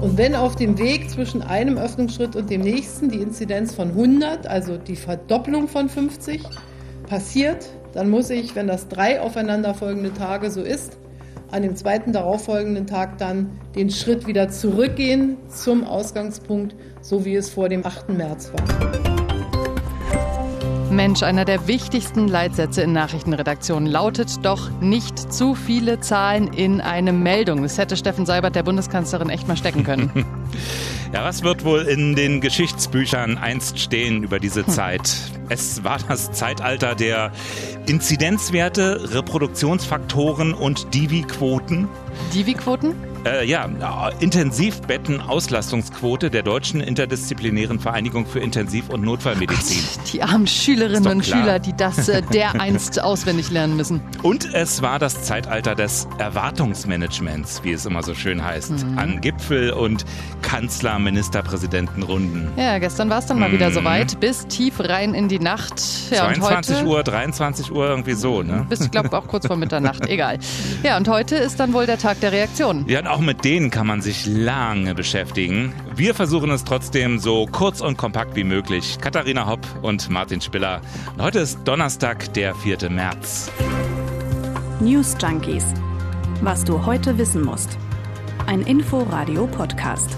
Und 0.00 0.18
wenn 0.18 0.34
auf 0.34 0.56
dem 0.56 0.78
Weg 0.78 1.08
zwischen 1.08 1.42
einem 1.42 1.78
Öffnungsschritt 1.78 2.36
und 2.36 2.50
dem 2.50 2.60
nächsten 2.60 3.08
die 3.08 3.20
Inzidenz 3.20 3.74
von 3.74 3.90
100, 3.90 4.46
also 4.46 4.76
die 4.76 4.96
Verdopplung 4.96 5.68
von 5.68 5.88
50, 5.88 6.42
passiert, 7.06 7.66
dann 7.94 8.10
muss 8.10 8.28
ich, 8.28 8.54
wenn 8.54 8.66
das 8.66 8.88
drei 8.88 9.20
aufeinanderfolgende 9.20 10.12
Tage 10.12 10.50
so 10.50 10.60
ist, 10.60 10.98
an 11.50 11.62
dem 11.62 11.76
zweiten 11.76 12.12
darauffolgenden 12.12 12.86
Tag 12.86 13.18
dann 13.18 13.50
den 13.74 13.90
Schritt 13.90 14.26
wieder 14.26 14.48
zurückgehen 14.50 15.38
zum 15.48 15.84
Ausgangspunkt, 15.84 16.74
so 17.00 17.24
wie 17.24 17.34
es 17.34 17.48
vor 17.48 17.68
dem 17.68 17.86
8. 17.86 18.10
März 18.10 18.52
war. 18.52 19.15
Mensch, 20.90 21.22
einer 21.22 21.44
der 21.44 21.66
wichtigsten 21.66 22.28
Leitsätze 22.28 22.82
in 22.82 22.92
Nachrichtenredaktionen 22.92 23.90
lautet 23.90 24.44
doch 24.44 24.70
nicht 24.80 25.32
zu 25.32 25.54
viele 25.54 26.00
Zahlen 26.00 26.48
in 26.48 26.80
eine 26.80 27.12
Meldung. 27.12 27.62
Das 27.62 27.76
hätte 27.76 27.96
Steffen 27.96 28.24
Seibert 28.24 28.54
der 28.54 28.62
Bundeskanzlerin 28.62 29.28
echt 29.28 29.48
mal 29.48 29.56
stecken 29.56 29.84
können. 29.84 30.24
ja, 31.12 31.24
was 31.24 31.42
wird 31.42 31.64
wohl 31.64 31.82
in 31.82 32.14
den 32.14 32.40
Geschichtsbüchern 32.40 33.36
einst 33.36 33.78
stehen 33.78 34.22
über 34.22 34.38
diese 34.38 34.66
hm. 34.66 34.72
Zeit? 34.72 35.16
Es 35.48 35.82
war 35.84 35.98
das 36.08 36.32
Zeitalter 36.32 36.94
der 36.94 37.32
Inzidenzwerte, 37.86 39.12
Reproduktionsfaktoren 39.14 40.54
und 40.54 40.94
Divi-Quoten. 40.94 41.88
Divi-Quoten? 42.34 42.94
Äh, 43.26 43.44
ja, 43.44 43.68
Intensivbetten-Auslastungsquote 44.20 46.30
der 46.30 46.44
Deutschen 46.44 46.80
Interdisziplinären 46.80 47.80
Vereinigung 47.80 48.24
für 48.24 48.38
Intensiv- 48.38 48.88
und 48.88 49.02
Notfallmedizin. 49.02 49.82
Oh 49.82 49.86
Gott, 49.96 50.12
die 50.12 50.22
armen 50.22 50.46
Schülerinnen 50.46 51.10
und 51.10 51.26
Schüler, 51.26 51.58
die 51.58 51.74
das 51.76 52.08
äh, 52.08 52.22
dereinst 52.22 53.00
auswendig 53.02 53.50
lernen 53.50 53.76
müssen. 53.76 54.00
Und 54.22 54.54
es 54.54 54.80
war 54.80 55.00
das 55.00 55.24
Zeitalter 55.24 55.74
des 55.74 56.06
Erwartungsmanagements, 56.18 57.64
wie 57.64 57.72
es 57.72 57.84
immer 57.84 58.04
so 58.04 58.14
schön 58.14 58.44
heißt, 58.44 58.86
mhm. 58.86 58.96
an 58.96 59.20
Gipfel- 59.20 59.72
und 59.72 60.04
Kanzler-Ministerpräsidentenrunden. 60.42 62.50
Ja, 62.56 62.78
gestern 62.78 63.10
war 63.10 63.18
es 63.18 63.26
dann 63.26 63.40
mal 63.40 63.48
mhm. 63.48 63.54
wieder 63.54 63.72
soweit, 63.72 64.20
bis 64.20 64.46
tief 64.46 64.74
rein 64.78 65.14
in 65.14 65.26
die 65.26 65.40
Nacht. 65.40 65.82
Ja, 66.10 66.32
22 66.32 66.76
heute, 66.76 66.86
Uhr, 66.86 67.02
23 67.02 67.72
Uhr, 67.72 67.88
irgendwie 67.88 68.14
so, 68.14 68.44
ne? 68.44 68.64
Bis, 68.68 68.82
ich 68.82 68.92
glaube, 68.92 69.18
auch 69.18 69.26
kurz 69.26 69.48
vor 69.48 69.56
Mitternacht, 69.56 70.06
egal. 70.08 70.38
Ja, 70.84 70.96
und 70.96 71.08
heute 71.08 71.34
ist 71.34 71.58
dann 71.58 71.72
wohl 71.72 71.86
der 71.86 71.98
Tag 71.98 72.20
der 72.20 72.30
Reaktion. 72.30 72.84
Ja, 72.86 73.15
auch 73.16 73.20
mit 73.22 73.46
denen 73.46 73.70
kann 73.70 73.86
man 73.86 74.02
sich 74.02 74.26
lange 74.26 74.94
beschäftigen. 74.94 75.72
Wir 75.94 76.14
versuchen 76.14 76.50
es 76.50 76.64
trotzdem 76.64 77.18
so 77.18 77.46
kurz 77.46 77.80
und 77.80 77.96
kompakt 77.96 78.36
wie 78.36 78.44
möglich. 78.44 78.98
Katharina 79.00 79.46
Hopp 79.46 79.66
und 79.80 80.10
Martin 80.10 80.42
Spiller. 80.42 80.82
Und 81.14 81.22
heute 81.22 81.38
ist 81.38 81.60
Donnerstag, 81.64 82.34
der 82.34 82.54
4. 82.54 82.90
März. 82.90 83.50
News 84.80 85.16
Junkies. 85.18 85.64
Was 86.42 86.62
du 86.62 86.84
heute 86.84 87.16
wissen 87.16 87.42
musst. 87.42 87.78
Ein 88.46 88.60
Info-Radio-Podcast. 88.60 90.10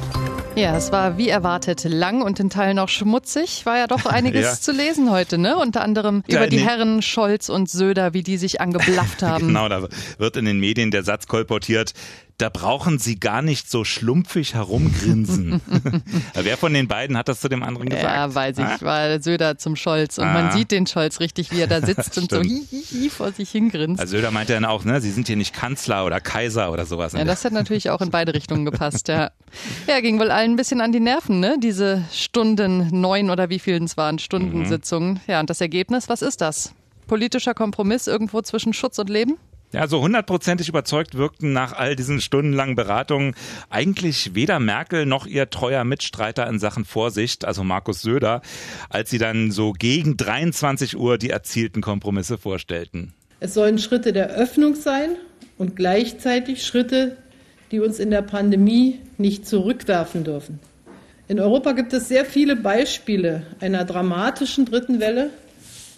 Ja, 0.56 0.76
es 0.76 0.90
war 0.90 1.16
wie 1.16 1.28
erwartet 1.28 1.84
lang 1.84 2.20
und 2.20 2.40
in 2.40 2.50
Teilen 2.50 2.80
auch 2.80 2.88
schmutzig. 2.88 3.64
War 3.64 3.78
ja 3.78 3.86
doch 3.86 4.06
einiges 4.06 4.44
ja. 4.44 4.54
zu 4.54 4.72
lesen 4.72 5.08
heute, 5.12 5.38
ne? 5.38 5.56
Unter 5.56 5.82
anderem 5.82 6.24
ja, 6.26 6.38
über 6.38 6.48
die 6.48 6.58
Herren 6.58 7.00
Scholz 7.00 7.48
und 7.48 7.70
Söder, 7.70 8.12
wie 8.12 8.24
die 8.24 8.38
sich 8.38 8.60
angeblafft 8.60 9.22
haben. 9.22 9.46
genau, 9.46 9.68
da 9.68 9.86
wird 10.18 10.36
in 10.36 10.46
den 10.46 10.58
Medien 10.58 10.90
der 10.90 11.04
Satz 11.04 11.28
kolportiert, 11.28 11.92
da 12.38 12.50
brauchen 12.50 13.00
sie 13.00 13.18
gar 13.18 13.42
nicht 13.42 13.68
so 13.68 13.82
schlumpfig 13.82 14.54
herumgrinsen. 14.54 15.60
Wer 16.34 16.56
von 16.56 16.72
den 16.72 16.86
beiden 16.86 17.16
hat 17.16 17.26
das 17.28 17.40
zu 17.40 17.48
dem 17.48 17.64
anderen 17.64 17.88
gesagt? 17.88 18.14
Ja, 18.14 18.32
weiß 18.32 18.58
ich. 18.58 18.64
Ah? 18.64 18.78
War 18.80 19.20
Söder 19.20 19.58
zum 19.58 19.74
Scholz. 19.74 20.18
Und 20.18 20.26
ah. 20.28 20.32
man 20.32 20.52
sieht 20.52 20.70
den 20.70 20.86
Scholz 20.86 21.18
richtig, 21.18 21.50
wie 21.50 21.60
er 21.60 21.66
da 21.66 21.84
sitzt 21.84 22.16
und 22.18 22.30
so 22.30 22.40
hihihi 22.40 23.10
vor 23.10 23.32
sich 23.32 23.50
hingrinst. 23.50 24.00
Also 24.00 24.16
Söder 24.16 24.30
meinte 24.30 24.52
dann 24.52 24.64
auch, 24.64 24.84
ne, 24.84 25.00
sie 25.00 25.10
sind 25.10 25.26
hier 25.26 25.34
nicht 25.34 25.52
Kanzler 25.52 26.06
oder 26.06 26.20
Kaiser 26.20 26.70
oder 26.70 26.86
sowas. 26.86 27.12
Ja, 27.12 27.24
das 27.24 27.44
hat 27.44 27.52
natürlich 27.52 27.90
auch 27.90 28.00
in 28.00 28.10
beide 28.10 28.32
Richtungen 28.32 28.64
gepasst, 28.64 29.08
ja. 29.08 29.32
Ja, 29.88 30.00
ging 30.00 30.20
wohl 30.20 30.30
allen 30.30 30.52
ein 30.52 30.56
bisschen 30.56 30.80
an 30.80 30.92
die 30.92 31.00
Nerven, 31.00 31.40
ne? 31.40 31.56
Diese 31.60 32.04
Stunden, 32.12 33.00
neun 33.00 33.30
oder 33.30 33.48
wie 33.48 33.58
vielen 33.58 33.84
es 33.84 33.96
waren, 33.96 34.18
Stundensitzungen. 34.18 35.14
Mhm. 35.14 35.20
Ja, 35.26 35.40
und 35.40 35.50
das 35.50 35.60
Ergebnis, 35.60 36.08
was 36.08 36.22
ist 36.22 36.40
das? 36.40 36.72
Politischer 37.08 37.54
Kompromiss 37.54 38.06
irgendwo 38.06 38.42
zwischen 38.42 38.74
Schutz 38.74 38.98
und 38.98 39.08
Leben? 39.08 39.38
Ja, 39.70 39.86
so 39.86 40.00
hundertprozentig 40.00 40.70
überzeugt 40.70 41.14
wirkten 41.14 41.52
nach 41.52 41.74
all 41.74 41.94
diesen 41.94 42.22
stundenlangen 42.22 42.74
Beratungen 42.74 43.34
eigentlich 43.68 44.34
weder 44.34 44.60
Merkel 44.60 45.04
noch 45.04 45.26
ihr 45.26 45.50
treuer 45.50 45.84
Mitstreiter 45.84 46.46
in 46.46 46.58
Sachen 46.58 46.86
Vorsicht, 46.86 47.44
also 47.44 47.64
Markus 47.64 48.00
Söder, 48.00 48.40
als 48.88 49.10
sie 49.10 49.18
dann 49.18 49.50
so 49.50 49.72
gegen 49.72 50.16
23 50.16 50.96
Uhr 50.96 51.18
die 51.18 51.28
erzielten 51.28 51.82
Kompromisse 51.82 52.38
vorstellten. 52.38 53.12
Es 53.40 53.52
sollen 53.52 53.78
Schritte 53.78 54.14
der 54.14 54.30
Öffnung 54.30 54.74
sein 54.74 55.16
und 55.58 55.76
gleichzeitig 55.76 56.64
Schritte, 56.64 57.18
die 57.70 57.80
uns 57.80 57.98
in 57.98 58.10
der 58.10 58.22
Pandemie 58.22 59.00
nicht 59.18 59.46
zurückwerfen 59.46 60.24
dürfen. 60.24 60.60
In 61.28 61.38
Europa 61.38 61.72
gibt 61.72 61.92
es 61.92 62.08
sehr 62.08 62.24
viele 62.24 62.56
Beispiele 62.56 63.42
einer 63.60 63.84
dramatischen 63.84 64.64
dritten 64.64 64.98
Welle, 64.98 65.28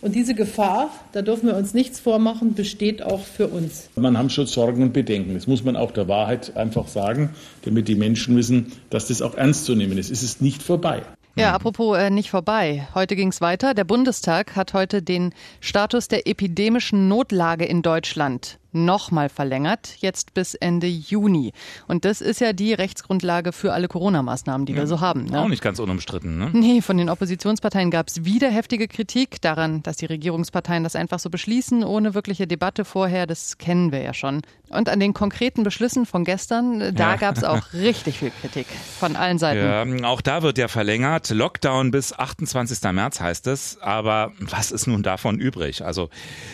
und 0.02 0.14
diese 0.14 0.34
Gefahr, 0.34 0.90
da 1.12 1.22
dürfen 1.22 1.46
wir 1.46 1.56
uns 1.56 1.74
nichts 1.74 2.00
vormachen, 2.00 2.54
besteht 2.54 3.02
auch 3.02 3.20
für 3.20 3.48
uns. 3.48 3.90
Man 3.96 4.16
hat 4.16 4.32
schon 4.32 4.46
Sorgen 4.46 4.82
und 4.82 4.92
Bedenken. 4.92 5.34
Das 5.34 5.46
muss 5.46 5.64
man 5.64 5.76
auch 5.76 5.90
der 5.90 6.08
Wahrheit 6.08 6.56
einfach 6.56 6.88
sagen, 6.88 7.30
damit 7.62 7.88
die 7.88 7.94
Menschen 7.94 8.36
wissen, 8.36 8.72
dass 8.88 9.08
das 9.08 9.20
auch 9.22 9.34
ernst 9.34 9.66
zu 9.66 9.74
nehmen 9.74 9.98
ist. 9.98 10.10
Es 10.10 10.22
ist 10.22 10.40
nicht 10.40 10.62
vorbei. 10.62 11.02
Ja, 11.36 11.52
apropos 11.52 11.96
äh, 11.96 12.10
nicht 12.10 12.30
vorbei. 12.30 12.88
Heute 12.94 13.14
ging 13.14 13.28
es 13.28 13.40
weiter. 13.40 13.72
Der 13.72 13.84
Bundestag 13.84 14.56
hat 14.56 14.74
heute 14.74 15.00
den 15.00 15.32
Status 15.60 16.08
der 16.08 16.26
epidemischen 16.26 17.08
Notlage 17.08 17.64
in 17.64 17.82
Deutschland 17.82 18.58
nochmal 18.72 19.28
verlängert, 19.28 19.96
jetzt 19.98 20.34
bis 20.34 20.54
Ende 20.54 20.86
Juni. 20.86 21.52
Und 21.88 22.04
das 22.04 22.20
ist 22.20 22.40
ja 22.40 22.52
die 22.52 22.72
Rechtsgrundlage 22.72 23.52
für 23.52 23.72
alle 23.72 23.88
Corona-Maßnahmen, 23.88 24.66
die 24.66 24.72
ja, 24.72 24.80
wir 24.80 24.86
so 24.86 25.00
haben. 25.00 25.24
Ne? 25.24 25.40
Auch 25.40 25.48
nicht 25.48 25.62
ganz 25.62 25.78
unumstritten, 25.78 26.38
ne? 26.38 26.50
Nee, 26.52 26.82
von 26.82 26.96
den 26.96 27.08
Oppositionsparteien 27.08 27.90
gab 27.90 28.08
es 28.08 28.24
wieder 28.24 28.50
heftige 28.50 28.88
Kritik 28.88 29.40
daran, 29.40 29.82
dass 29.82 29.96
die 29.96 30.06
Regierungsparteien 30.06 30.84
das 30.84 30.96
einfach 30.96 31.18
so 31.18 31.30
beschließen, 31.30 31.84
ohne 31.84 32.14
wirkliche 32.14 32.46
Debatte 32.46 32.84
vorher. 32.84 33.26
Das 33.26 33.58
kennen 33.58 33.92
wir 33.92 34.02
ja 34.02 34.14
schon. 34.14 34.42
Und 34.68 34.88
an 34.88 35.00
den 35.00 35.14
konkreten 35.14 35.64
Beschlüssen 35.64 36.06
von 36.06 36.24
gestern, 36.24 36.94
da 36.94 37.10
ja. 37.10 37.16
gab 37.16 37.36
es 37.36 37.44
auch 37.44 37.60
richtig 37.72 38.18
viel 38.18 38.30
Kritik 38.40 38.66
von 38.98 39.16
allen 39.16 39.38
Seiten. 39.38 39.98
Ja, 39.98 40.08
auch 40.08 40.20
da 40.20 40.42
wird 40.42 40.58
ja 40.58 40.68
verlängert. 40.68 41.30
Lockdown 41.30 41.90
bis 41.90 42.12
28. 42.12 42.80
März 42.92 43.20
heißt 43.20 43.46
es. 43.48 43.78
Aber 43.80 44.32
was 44.38 44.70
ist 44.70 44.86
nun 44.86 45.02
davon 45.02 45.38
übrig? 45.38 45.84
Also 45.84 46.10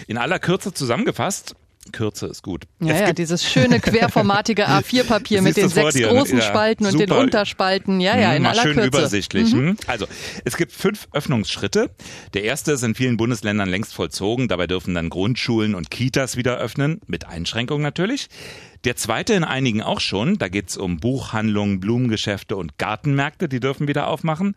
in 0.06 0.16
aller 0.16 0.38
Kürze 0.38 0.72
zusammengefasst, 0.72 1.55
Kürze 1.93 2.27
ist 2.27 2.43
gut. 2.43 2.65
Ja, 2.81 2.95
ja 2.95 3.13
dieses 3.13 3.45
schöne 3.45 3.81
querformatige 3.81 4.69
A4-Papier 4.69 5.43
mit 5.43 5.57
den 5.57 5.69
sechs 5.69 5.95
dir, 5.95 6.09
großen 6.09 6.39
ja, 6.39 6.45
Spalten 6.45 6.87
und 6.87 6.99
den 6.99 7.11
Unterspalten. 7.11 8.01
Ja, 8.01 8.19
ja, 8.19 8.35
in 8.35 8.43
Mal 8.43 8.51
aller 8.51 8.63
schön 8.63 8.75
Kürze. 8.75 8.89
übersichtlich. 8.89 9.53
Mhm. 9.53 9.69
Hm? 9.69 9.77
Also, 9.87 10.07
es 10.45 10.57
gibt 10.57 10.73
fünf 10.73 11.09
Öffnungsschritte. 11.13 11.91
Der 12.35 12.45
erste 12.45 12.73
ist 12.73 12.83
in 12.83 12.95
vielen 12.95 13.17
Bundesländern 13.17 13.69
längst 13.69 13.95
vollzogen. 13.95 14.49
Dabei 14.49 14.67
dürfen 14.67 14.95
dann 14.95 15.09
Grundschulen 15.09 15.75
und 15.75 15.91
Kitas 15.91 16.37
wieder 16.37 16.59
öffnen, 16.59 17.01
mit 17.07 17.27
Einschränkungen 17.27 17.83
natürlich. 17.83 18.29
Der 18.85 18.95
zweite 18.95 19.35
in 19.35 19.43
einigen 19.45 19.83
auch 19.83 20.01
schon. 20.01 20.39
Da 20.39 20.49
geht's 20.49 20.77
um 20.77 20.99
Buchhandlungen, 20.99 21.81
Blumengeschäfte 21.81 22.57
und 22.57 22.79
Gartenmärkte, 22.79 23.49
die 23.49 23.59
dürfen 23.59 23.89
wieder 23.89 24.07
aufmachen. 24.07 24.55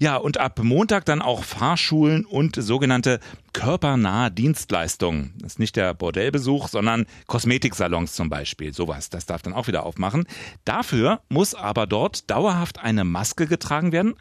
Ja, 0.00 0.16
und 0.16 0.38
ab 0.38 0.60
Montag 0.62 1.04
dann 1.06 1.20
auch 1.20 1.42
Fahrschulen 1.42 2.24
und 2.24 2.54
sogenannte 2.56 3.18
körpernahe 3.52 4.30
Dienstleistungen. 4.30 5.34
Das 5.38 5.52
ist 5.52 5.58
nicht 5.58 5.74
der 5.74 5.92
Bordellbesuch, 5.94 6.68
sondern 6.68 7.06
Kosmetiksalons 7.26 8.14
zum 8.14 8.28
Beispiel. 8.28 8.72
Sowas, 8.72 9.10
das 9.10 9.26
darf 9.26 9.42
dann 9.42 9.54
auch 9.54 9.66
wieder 9.66 9.84
aufmachen. 9.84 10.26
Dafür 10.64 11.20
muss 11.28 11.54
aber 11.54 11.86
dort 11.86 12.30
dauerhaft 12.30 12.78
eine 12.78 13.02
Maske 13.04 13.48
getragen 13.48 13.90
werden 13.90 14.14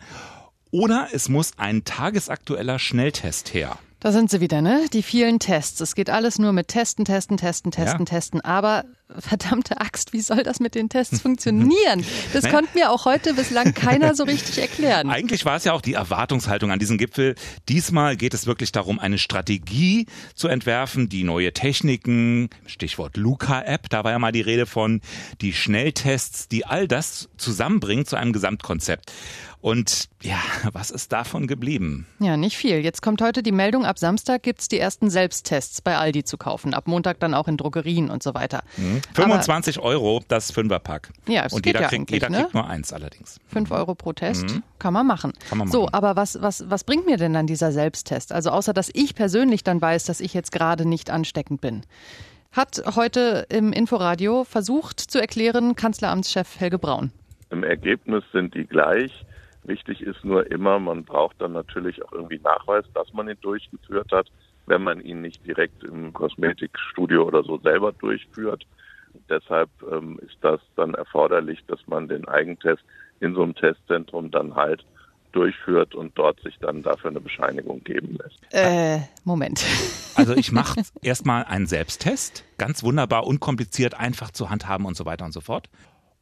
oder 0.71 1.09
es 1.13 1.29
muss 1.29 1.51
ein 1.57 1.83
tagesaktueller 1.85 2.79
Schnelltest 2.79 3.53
her. 3.53 3.77
Da 3.99 4.11
sind 4.11 4.29
sie 4.29 4.41
wieder, 4.41 4.61
ne? 4.61 4.85
Die 4.93 5.01
vielen 5.01 5.39
Tests. 5.39 5.81
Es 5.81 5.95
geht 5.95 6.11
alles 6.11 6.37
nur 6.37 6.53
mit 6.53 6.67
Testen, 6.67 7.03
Testen, 7.03 7.37
Testen, 7.37 7.71
Testen, 7.71 8.01
ja. 8.01 8.05
Testen. 8.05 8.41
Aber 8.41 8.85
verdammte 9.17 9.79
Axt, 9.79 10.13
wie 10.13 10.21
soll 10.21 10.43
das 10.43 10.59
mit 10.59 10.75
den 10.75 10.89
Tests 10.89 11.21
funktionieren? 11.21 12.05
Das 12.31 12.43
naja. 12.43 12.55
konnte 12.55 12.77
mir 12.77 12.91
auch 12.91 13.05
heute 13.05 13.33
bislang 13.33 13.73
keiner 13.73 14.13
so 14.13 14.23
richtig 14.23 14.59
erklären. 14.59 15.09
Eigentlich 15.11 15.45
war 15.45 15.55
es 15.55 15.63
ja 15.63 15.73
auch 15.73 15.81
die 15.81 15.93
Erwartungshaltung 15.93 16.71
an 16.71 16.77
diesen 16.77 16.99
Gipfel. 16.99 17.35
Diesmal 17.69 18.17
geht 18.17 18.35
es 18.35 18.45
wirklich 18.45 18.71
darum, 18.71 18.99
eine 18.99 19.17
Strategie 19.17 20.05
zu 20.35 20.47
entwerfen, 20.47 21.09
die 21.09 21.23
neue 21.23 21.53
Techniken, 21.53 22.49
Stichwort 22.67 23.17
Luca-App, 23.17 23.89
da 23.89 24.03
war 24.03 24.11
ja 24.11 24.19
mal 24.19 24.31
die 24.31 24.41
Rede 24.41 24.67
von, 24.67 25.01
die 25.41 25.53
Schnelltests, 25.53 26.47
die 26.47 26.65
all 26.65 26.87
das 26.87 27.29
zusammenbringen 27.37 28.05
zu 28.05 28.15
einem 28.15 28.33
Gesamtkonzept. 28.33 29.11
Und 29.61 30.09
ja, 30.21 30.37
was 30.73 30.91
ist 30.91 31.11
davon 31.11 31.47
geblieben? 31.47 32.05
Ja, 32.19 32.37
nicht 32.37 32.57
viel. 32.57 32.77
Jetzt 32.77 33.01
kommt 33.01 33.21
heute 33.21 33.43
die 33.43 33.51
Meldung, 33.51 33.85
ab 33.85 33.99
Samstag 33.99 34.43
gibt 34.43 34.61
es 34.61 34.67
die 34.67 34.79
ersten 34.79 35.09
Selbsttests 35.09 35.81
bei 35.81 35.97
Aldi 35.97 36.23
zu 36.23 36.37
kaufen. 36.37 36.73
Ab 36.73 36.87
Montag 36.87 37.19
dann 37.19 37.33
auch 37.33 37.47
in 37.47 37.57
Drogerien 37.57 38.09
und 38.09 38.23
so 38.23 38.33
weiter. 38.33 38.63
Mhm. 38.77 39.01
25 39.13 39.77
Aber, 39.77 39.87
Euro 39.87 40.21
das 40.27 40.51
Fünferpack. 40.51 41.09
Ja, 41.27 41.45
es 41.45 41.53
und 41.53 41.63
geht 41.63 41.73
jeder, 41.73 41.81
ja 41.81 41.87
kriegt, 41.89 42.11
jeder 42.11 42.29
ne? 42.29 42.41
kriegt 42.41 42.53
nur 42.53 42.67
eins 42.67 42.93
allerdings. 42.93 43.39
5 43.47 43.71
Euro 43.71 43.95
pro 43.95 44.13
Test 44.13 44.43
mhm. 44.43 44.63
kann 44.79 44.93
man 44.93 45.07
machen. 45.07 45.33
Kann 45.49 45.57
man 45.57 45.67
machen. 45.67 45.71
So, 45.71 45.89
aber 45.91 46.15
was, 46.15 46.41
was, 46.41 46.69
was 46.69 46.83
bringt 46.83 47.05
mir 47.05 47.17
denn 47.17 47.33
dann 47.33 47.47
dieser 47.47 47.71
Selbsttest? 47.71 48.31
Also 48.31 48.51
außer, 48.51 48.73
dass 48.73 48.89
ich 48.93 49.15
persönlich 49.15 49.63
dann 49.63 49.81
weiß, 49.81 50.05
dass 50.05 50.19
ich 50.19 50.33
jetzt 50.33 50.51
gerade 50.51 50.87
nicht 50.87 51.09
ansteckend 51.09 51.61
bin 51.61 51.83
hat 52.53 52.81
heute 52.95 53.45
im 53.49 53.71
Inforadio 53.71 54.43
versucht 54.43 54.99
zu 54.99 55.19
erklären 55.19 55.75
Kanzleramtschef 55.75 56.59
Helge 56.59 56.79
Braun. 56.79 57.11
Im 57.51 57.63
Ergebnis 57.63 58.23
sind 58.33 58.55
die 58.55 58.65
gleich. 58.65 59.25
Wichtig 59.67 60.01
ist 60.01 60.23
nur 60.23 60.49
immer, 60.49 60.79
man 60.79 61.03
braucht 61.03 61.41
dann 61.41 61.51
natürlich 61.51 62.03
auch 62.03 62.13
irgendwie 62.13 62.39
Nachweis, 62.39 62.85
dass 62.93 63.11
man 63.13 63.27
ihn 63.27 63.37
durchgeführt 63.41 64.11
hat, 64.11 64.27
wenn 64.65 64.81
man 64.81 65.01
ihn 65.01 65.21
nicht 65.21 65.45
direkt 65.45 65.83
im 65.83 66.13
Kosmetikstudio 66.13 67.23
oder 67.23 67.43
so 67.43 67.57
selber 67.59 67.91
durchführt. 67.91 68.65
Deshalb 69.29 69.69
ähm, 69.91 70.19
ist 70.25 70.37
das 70.41 70.61
dann 70.77 70.93
erforderlich, 70.93 71.63
dass 71.67 71.79
man 71.87 72.07
den 72.07 72.25
Eigentest 72.27 72.81
in 73.19 73.33
so 73.35 73.43
einem 73.43 73.55
Testzentrum 73.55 74.31
dann 74.31 74.55
halt 74.55 74.85
durchführt 75.33 75.95
und 75.95 76.17
dort 76.17 76.39
sich 76.41 76.57
dann 76.59 76.81
dafür 76.81 77.09
eine 77.09 77.19
Bescheinigung 77.19 77.83
geben 77.83 78.17
lässt. 78.23 78.39
Äh, 78.51 78.99
Moment. 79.23 79.63
Also 80.15 80.33
ich 80.33 80.51
mache 80.51 80.81
erstmal 81.03 81.43
einen 81.43 81.67
Selbsttest, 81.67 82.43
ganz 82.57 82.81
wunderbar, 82.81 83.27
unkompliziert, 83.27 83.93
einfach 83.93 84.31
zu 84.31 84.49
handhaben 84.49 84.87
und 84.87 84.97
so 84.97 85.05
weiter 85.05 85.25
und 85.25 85.31
so 85.31 85.41
fort. 85.41 85.69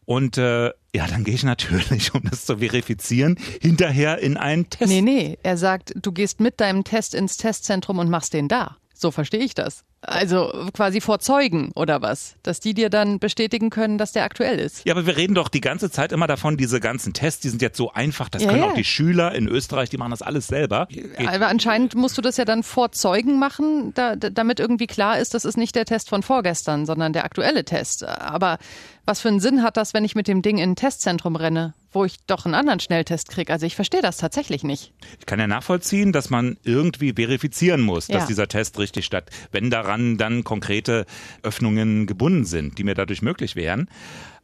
Und 0.05 0.37
äh, 0.37 0.65
ja, 0.95 1.07
dann 1.09 1.23
gehe 1.23 1.33
ich 1.35 1.43
natürlich, 1.43 2.13
um 2.13 2.21
das 2.29 2.45
zu 2.45 2.57
verifizieren, 2.59 3.37
hinterher 3.61 4.19
in 4.19 4.37
einen 4.37 4.69
Test. 4.69 4.89
Nee, 4.91 5.01
nee, 5.01 5.37
er 5.43 5.57
sagt, 5.57 5.93
du 5.95 6.11
gehst 6.11 6.39
mit 6.39 6.59
deinem 6.61 6.83
Test 6.83 7.13
ins 7.15 7.37
Testzentrum 7.37 7.99
und 7.99 8.09
machst 8.09 8.33
den 8.33 8.47
da. 8.47 8.77
So 8.97 9.11
verstehe 9.11 9.41
ich 9.41 9.53
das. 9.55 9.83
Also 10.01 10.69
quasi 10.71 11.01
vor 11.01 11.17
Zeugen 11.19 11.71
oder 11.75 12.01
was? 12.03 12.35
Dass 12.43 12.59
die 12.59 12.73
dir 12.75 12.89
dann 12.91 13.17
bestätigen 13.19 13.71
können, 13.71 13.97
dass 13.97 14.11
der 14.13 14.23
aktuell 14.23 14.59
ist. 14.59 14.85
Ja, 14.85 14.93
aber 14.93 15.05
wir 15.07 15.17
reden 15.17 15.33
doch 15.33 15.49
die 15.49 15.59
ganze 15.61 15.89
Zeit 15.89 16.11
immer 16.11 16.27
davon, 16.27 16.55
diese 16.57 16.79
ganzen 16.79 17.11
Tests, 17.11 17.41
die 17.41 17.49
sind 17.49 17.61
jetzt 17.61 17.75
so 17.75 17.91
einfach, 17.91 18.29
das 18.29 18.43
Ja, 18.43 18.49
können 18.51 18.61
ja. 18.63 18.69
auch 18.69 18.75
die 18.75 18.83
Schüler 18.83 19.33
in 19.33 19.47
Österreich, 19.47 19.89
die 19.89 19.97
machen 19.97 20.11
das 20.11 20.21
alles 20.21 20.45
selber. 20.47 20.87
Aber 21.25 21.47
anscheinend 21.47 21.95
musst 21.95 22.17
du 22.17 22.21
das 22.21 22.37
ja 22.37 22.45
dann 22.45 22.61
vor 22.61 22.91
Zeugen 22.91 23.39
machen, 23.39 23.93
da, 23.95 24.15
da- 24.15 24.29
damit 24.29 24.59
irgendwie 24.59 24.87
klar 24.87 25.17
ist, 25.19 25.33
das 25.33 25.43
ist 25.43 25.57
nicht 25.57 25.75
der 25.75 25.85
Test 25.85 26.07
von 26.07 26.21
vorgestern, 26.21 26.85
sondern 26.85 27.11
der 27.11 27.25
aktuelle 27.25 27.65
Test. 27.65 28.03
Aber 28.05 28.59
was 29.05 29.21
für 29.21 29.27
einen 29.29 29.39
Sinn 29.39 29.63
hat 29.63 29.77
das, 29.77 29.93
wenn 29.93 30.03
ich 30.05 30.15
mit 30.15 30.27
dem 30.27 30.41
Ding 30.41 30.57
in 30.57 30.71
ein 30.71 30.75
Testzentrum 30.75 31.35
renne, 31.35 31.73
wo 31.91 32.05
ich 32.05 32.17
doch 32.27 32.45
einen 32.45 32.55
anderen 32.55 32.79
Schnelltest 32.79 33.29
kriege? 33.29 33.51
Also 33.53 33.65
ich 33.65 33.75
verstehe 33.75 34.01
das 34.01 34.17
tatsächlich 34.17 34.63
nicht. 34.63 34.91
Ich 35.19 35.25
kann 35.25 35.39
ja 35.39 35.47
nachvollziehen, 35.47 36.11
dass 36.11 36.29
man 36.29 36.57
irgendwie 36.63 37.13
verifizieren 37.13 37.81
muss, 37.81 38.07
dass 38.07 38.23
Ja. 38.23 38.27
dieser 38.27 38.47
Test 38.47 38.77
richtig 38.79 39.05
statt, 39.05 39.29
wenn 39.51 39.69
daran 39.69 40.17
dann 40.17 40.43
konkrete 40.43 41.05
Öffnungen 41.43 42.05
gebunden 42.07 42.45
sind, 42.45 42.77
die 42.77 42.83
mir 42.83 42.95
dadurch 42.95 43.21
möglich 43.21 43.55
wären. 43.55 43.87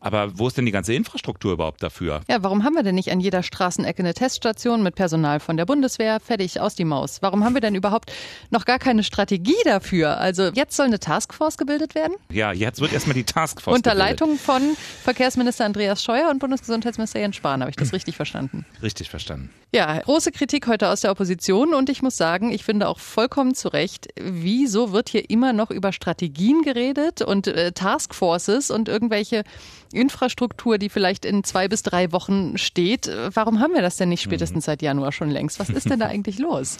Aber 0.01 0.37
wo 0.37 0.47
ist 0.47 0.57
denn 0.57 0.65
die 0.65 0.71
ganze 0.71 0.93
Infrastruktur 0.93 1.53
überhaupt 1.53 1.83
dafür? 1.83 2.21
Ja, 2.27 2.41
warum 2.41 2.63
haben 2.63 2.73
wir 2.73 2.81
denn 2.81 2.95
nicht 2.95 3.11
an 3.11 3.19
jeder 3.19 3.43
Straßenecke 3.43 4.01
eine 4.01 4.15
Teststation 4.15 4.81
mit 4.81 4.95
Personal 4.95 5.39
von 5.39 5.57
der 5.57 5.65
Bundeswehr? 5.67 6.19
Fertig, 6.19 6.59
aus 6.59 6.73
die 6.73 6.85
Maus. 6.85 7.21
Warum 7.21 7.45
haben 7.45 7.53
wir 7.53 7.61
denn 7.61 7.75
überhaupt 7.75 8.11
noch 8.49 8.65
gar 8.65 8.79
keine 8.79 9.03
Strategie 9.03 9.53
dafür? 9.63 10.17
Also 10.17 10.49
jetzt 10.53 10.75
soll 10.75 10.87
eine 10.87 10.99
Taskforce 10.99 11.57
gebildet 11.57 11.93
werden? 11.93 12.13
Ja, 12.31 12.51
jetzt 12.51 12.81
wird 12.81 12.93
erstmal 12.93 13.13
die 13.13 13.23
Taskforce. 13.23 13.75
Unter 13.77 13.91
gebildet. 13.91 14.19
Leitung 14.19 14.37
von 14.37 14.75
Verkehrsminister 15.03 15.65
Andreas 15.65 16.03
Scheuer 16.03 16.31
und 16.31 16.39
Bundesgesundheitsminister 16.39 17.19
Jens 17.19 17.35
Spahn. 17.35 17.61
Habe 17.61 17.69
ich 17.69 17.77
das 17.77 17.93
richtig 17.93 18.15
verstanden? 18.15 18.65
Richtig 18.81 19.11
verstanden. 19.11 19.51
Ja, 19.73 19.99
große 19.99 20.31
Kritik 20.31 20.67
heute 20.67 20.89
aus 20.89 21.01
der 21.01 21.11
Opposition 21.11 21.73
und 21.73 21.89
ich 21.89 22.01
muss 22.01 22.17
sagen, 22.17 22.51
ich 22.51 22.65
finde 22.65 22.89
auch 22.89 22.99
vollkommen 22.99 23.55
zu 23.55 23.69
Recht, 23.69 24.09
wieso 24.19 24.91
wird 24.91 25.09
hier 25.09 25.29
immer 25.29 25.53
noch 25.53 25.71
über 25.71 25.93
Strategien 25.93 26.61
geredet 26.63 27.21
und 27.21 27.47
äh, 27.47 27.71
Taskforces 27.71 28.69
und 28.69 28.89
irgendwelche 28.89 29.43
Infrastruktur, 29.93 30.77
die 30.77 30.89
vielleicht 30.89 31.25
in 31.25 31.43
zwei 31.43 31.67
bis 31.67 31.83
drei 31.83 32.11
Wochen 32.11 32.57
steht. 32.57 33.09
Warum 33.33 33.59
haben 33.59 33.73
wir 33.73 33.81
das 33.81 33.97
denn 33.97 34.09
nicht 34.09 34.21
spätestens 34.21 34.65
seit 34.65 34.81
Januar 34.81 35.11
schon 35.11 35.29
längst? 35.29 35.59
Was 35.59 35.69
ist 35.69 35.89
denn 35.89 35.99
da 35.99 36.05
eigentlich 36.07 36.39
los? 36.39 36.77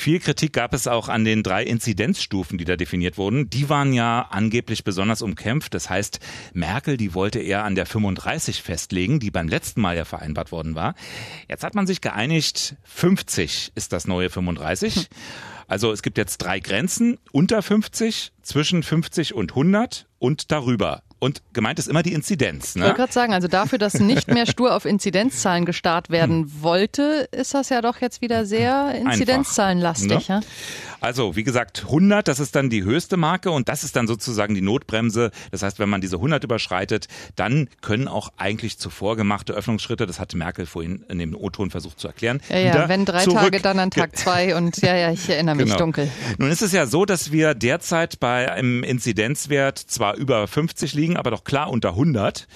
Viel 0.00 0.18
Kritik 0.18 0.54
gab 0.54 0.72
es 0.72 0.86
auch 0.86 1.10
an 1.10 1.26
den 1.26 1.42
drei 1.42 1.62
Inzidenzstufen, 1.62 2.56
die 2.56 2.64
da 2.64 2.76
definiert 2.76 3.18
wurden. 3.18 3.50
Die 3.50 3.68
waren 3.68 3.92
ja 3.92 4.28
angeblich 4.30 4.82
besonders 4.82 5.20
umkämpft. 5.20 5.74
Das 5.74 5.90
heißt, 5.90 6.20
Merkel, 6.54 6.96
die 6.96 7.12
wollte 7.12 7.38
eher 7.38 7.64
an 7.64 7.74
der 7.74 7.84
35 7.84 8.62
festlegen, 8.62 9.20
die 9.20 9.30
beim 9.30 9.46
letzten 9.46 9.82
Mal 9.82 9.98
ja 9.98 10.06
vereinbart 10.06 10.52
worden 10.52 10.74
war. 10.74 10.94
Jetzt 11.50 11.64
hat 11.64 11.74
man 11.74 11.86
sich 11.86 12.00
geeinigt, 12.00 12.76
50 12.84 13.72
ist 13.74 13.92
das 13.92 14.06
neue 14.06 14.30
35. 14.30 15.08
Also 15.68 15.92
es 15.92 16.02
gibt 16.02 16.16
jetzt 16.16 16.38
drei 16.38 16.60
Grenzen, 16.60 17.18
unter 17.30 17.60
50, 17.62 18.32
zwischen 18.42 18.82
50 18.82 19.34
und 19.34 19.52
100 19.52 20.06
und 20.18 20.50
darüber. 20.50 21.02
Und 21.20 21.42
gemeint 21.52 21.78
ist 21.78 21.86
immer 21.86 22.02
die 22.02 22.12
Inzidenz. 22.12 22.70
Ich 22.70 22.76
wollte 22.82 22.88
Ne? 22.90 22.96
gerade 22.96 23.12
sagen, 23.12 23.32
also 23.34 23.46
dafür, 23.46 23.78
dass 23.78 23.94
nicht 24.00 24.26
mehr 24.28 24.46
stur 24.46 24.74
auf 24.74 24.84
Inzidenzzahlen 24.86 25.66
gestarrt 25.66 26.10
werden 26.10 26.50
wollte, 26.62 27.28
ist 27.30 27.54
das 27.54 27.68
ja 27.68 27.80
doch 27.82 28.00
jetzt 28.00 28.20
wieder 28.22 28.44
sehr 28.46 28.94
Inzidenzzahlenlastig. 28.94 30.28
ne? 30.28 30.34
Ja? 30.36 30.40
Also, 31.02 31.34
wie 31.34 31.44
gesagt, 31.44 31.84
100, 31.86 32.28
das 32.28 32.40
ist 32.40 32.54
dann 32.54 32.68
die 32.68 32.84
höchste 32.84 33.16
Marke 33.16 33.50
und 33.50 33.70
das 33.70 33.84
ist 33.84 33.96
dann 33.96 34.06
sozusagen 34.06 34.54
die 34.54 34.60
Notbremse. 34.60 35.30
Das 35.50 35.62
heißt, 35.62 35.78
wenn 35.78 35.88
man 35.88 36.02
diese 36.02 36.16
100 36.16 36.44
überschreitet, 36.44 37.06
dann 37.36 37.68
können 37.80 38.06
auch 38.06 38.28
eigentlich 38.36 38.76
zuvor 38.78 39.16
gemachte 39.16 39.54
Öffnungsschritte, 39.54 40.06
das 40.06 40.20
hatte 40.20 40.36
Merkel 40.36 40.66
vorhin 40.66 41.04
in 41.08 41.18
dem 41.18 41.34
O-Ton 41.34 41.70
versucht 41.70 41.98
zu 42.00 42.06
erklären, 42.06 42.40
Ja, 42.50 42.58
ja, 42.58 42.88
wenn 42.90 43.06
drei 43.06 43.24
zurück. 43.24 43.38
Tage, 43.40 43.60
dann 43.60 43.78
an 43.78 43.90
Tag 43.90 44.14
zwei 44.16 44.54
und 44.54 44.76
ja, 44.82 44.94
ja, 44.94 45.10
ich 45.10 45.28
erinnere 45.30 45.54
mich 45.54 45.66
Genau. 45.66 45.78
dunkel. 45.78 46.10
Nun 46.38 46.50
ist 46.50 46.60
es 46.60 46.72
ja 46.72 46.84
so, 46.86 47.06
dass 47.06 47.32
wir 47.32 47.54
derzeit 47.54 48.20
bei 48.20 48.52
einem 48.52 48.82
Inzidenzwert 48.82 49.78
zwar 49.78 50.16
über 50.16 50.46
50 50.48 50.92
liegen, 50.92 51.09
aber 51.16 51.30
doch 51.30 51.44
klar 51.44 51.70
unter 51.70 51.90
100. 51.90 52.46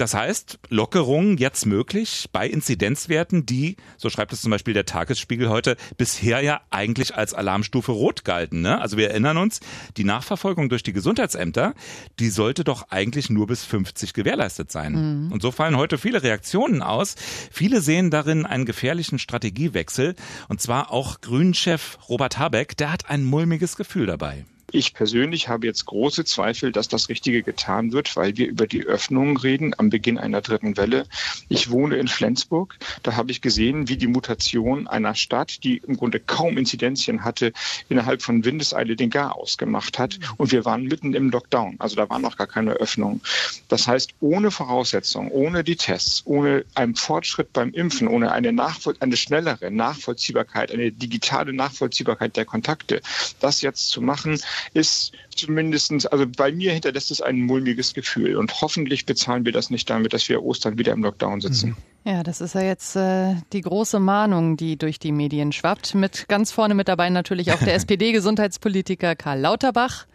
Das 0.00 0.14
heißt, 0.14 0.58
Lockerungen 0.70 1.36
jetzt 1.36 1.66
möglich 1.66 2.30
bei 2.32 2.48
Inzidenzwerten, 2.48 3.44
die, 3.44 3.76
so 3.98 4.08
schreibt 4.08 4.32
es 4.32 4.40
zum 4.40 4.50
Beispiel 4.50 4.72
der 4.72 4.86
Tagesspiegel 4.86 5.50
heute, 5.50 5.76
bisher 5.98 6.40
ja 6.40 6.62
eigentlich 6.70 7.16
als 7.16 7.34
Alarmstufe 7.34 7.92
Rot 7.92 8.24
galten. 8.24 8.62
Ne? 8.62 8.80
Also 8.80 8.96
wir 8.96 9.10
erinnern 9.10 9.36
uns, 9.36 9.60
die 9.98 10.04
Nachverfolgung 10.04 10.70
durch 10.70 10.82
die 10.82 10.94
Gesundheitsämter, 10.94 11.74
die 12.18 12.30
sollte 12.30 12.64
doch 12.64 12.88
eigentlich 12.88 13.28
nur 13.28 13.46
bis 13.46 13.66
50 13.66 14.14
gewährleistet 14.14 14.72
sein. 14.72 14.94
Und 15.30 15.42
so 15.42 15.50
fallen 15.50 15.76
heute 15.76 15.98
viele 15.98 16.22
Reaktionen 16.22 16.80
aus. 16.80 17.16
Viele 17.50 17.82
sehen 17.82 18.10
darin 18.10 18.46
einen 18.46 18.64
gefährlichen 18.64 19.18
Strategiewechsel. 19.18 20.14
Und 20.48 20.62
zwar 20.62 20.92
auch 20.92 21.20
Grünchef 21.20 21.98
Robert 22.08 22.38
Habeck, 22.38 22.74
der 22.78 22.90
hat 22.90 23.10
ein 23.10 23.22
mulmiges 23.22 23.76
Gefühl 23.76 24.06
dabei. 24.06 24.46
Ich 24.72 24.94
persönlich 24.94 25.48
habe 25.48 25.66
jetzt 25.66 25.86
große 25.86 26.24
Zweifel, 26.24 26.70
dass 26.70 26.86
das 26.86 27.08
Richtige 27.08 27.42
getan 27.42 27.92
wird, 27.92 28.14
weil 28.14 28.36
wir 28.36 28.46
über 28.46 28.68
die 28.68 28.84
Öffnungen 28.84 29.36
reden 29.36 29.74
am 29.76 29.90
Beginn 29.90 30.16
einer 30.16 30.40
dritten 30.42 30.76
Welle. 30.76 31.06
Ich 31.48 31.70
wohne 31.70 31.96
in 31.96 32.06
Flensburg. 32.06 32.76
Da 33.02 33.16
habe 33.16 33.32
ich 33.32 33.40
gesehen, 33.40 33.88
wie 33.88 33.96
die 33.96 34.06
Mutation 34.06 34.86
einer 34.86 35.16
Stadt, 35.16 35.64
die 35.64 35.78
im 35.78 35.96
Grunde 35.96 36.20
kaum 36.20 36.56
Inzidenzien 36.56 37.24
hatte, 37.24 37.52
innerhalb 37.88 38.22
von 38.22 38.44
Windeseile 38.44 38.94
den 38.94 39.10
Garaus 39.10 39.58
gemacht 39.58 39.98
hat. 39.98 40.20
Und 40.36 40.52
wir 40.52 40.64
waren 40.64 40.84
mitten 40.84 41.14
im 41.14 41.30
Lockdown. 41.30 41.76
Also 41.80 41.96
da 41.96 42.08
war 42.08 42.20
noch 42.20 42.36
gar 42.36 42.46
keine 42.46 42.72
Öffnung. 42.74 43.20
Das 43.68 43.88
heißt, 43.88 44.14
ohne 44.20 44.52
Voraussetzungen, 44.52 45.32
ohne 45.32 45.64
die 45.64 45.76
Tests, 45.76 46.22
ohne 46.26 46.64
einen 46.74 46.94
Fortschritt 46.94 47.52
beim 47.52 47.72
Impfen, 47.72 48.06
ohne 48.06 48.30
eine, 48.30 48.52
Nachvoll 48.52 48.94
eine 49.00 49.16
schnellere 49.16 49.70
Nachvollziehbarkeit, 49.70 50.70
eine 50.70 50.92
digitale 50.92 51.52
Nachvollziehbarkeit 51.52 52.36
der 52.36 52.44
Kontakte, 52.44 53.00
das 53.40 53.62
jetzt 53.62 53.88
zu 53.88 54.00
machen, 54.00 54.38
ist 54.74 55.12
zumindestens, 55.34 56.06
also 56.06 56.26
bei 56.26 56.52
mir 56.52 56.72
hinterlässt 56.72 57.10
es 57.10 57.20
ein 57.20 57.40
mulmiges 57.40 57.94
Gefühl. 57.94 58.36
Und 58.36 58.60
hoffentlich 58.60 59.06
bezahlen 59.06 59.44
wir 59.44 59.52
das 59.52 59.70
nicht 59.70 59.88
damit, 59.88 60.12
dass 60.12 60.28
wir 60.28 60.42
Ostern 60.42 60.78
wieder 60.78 60.92
im 60.92 61.02
Lockdown 61.02 61.40
sitzen. 61.40 61.76
Ja, 62.04 62.22
das 62.22 62.40
ist 62.40 62.54
ja 62.54 62.62
jetzt 62.62 62.96
äh, 62.96 63.34
die 63.52 63.60
große 63.60 64.00
Mahnung, 64.00 64.56
die 64.56 64.78
durch 64.78 64.98
die 64.98 65.12
Medien 65.12 65.52
schwappt. 65.52 65.94
Mit 65.94 66.28
ganz 66.28 66.50
vorne 66.50 66.74
mit 66.74 66.88
dabei 66.88 67.10
natürlich 67.10 67.52
auch 67.52 67.58
der 67.58 67.74
SPD-Gesundheitspolitiker 67.80 69.16
Karl 69.16 69.40
Lauterbach, 69.40 70.06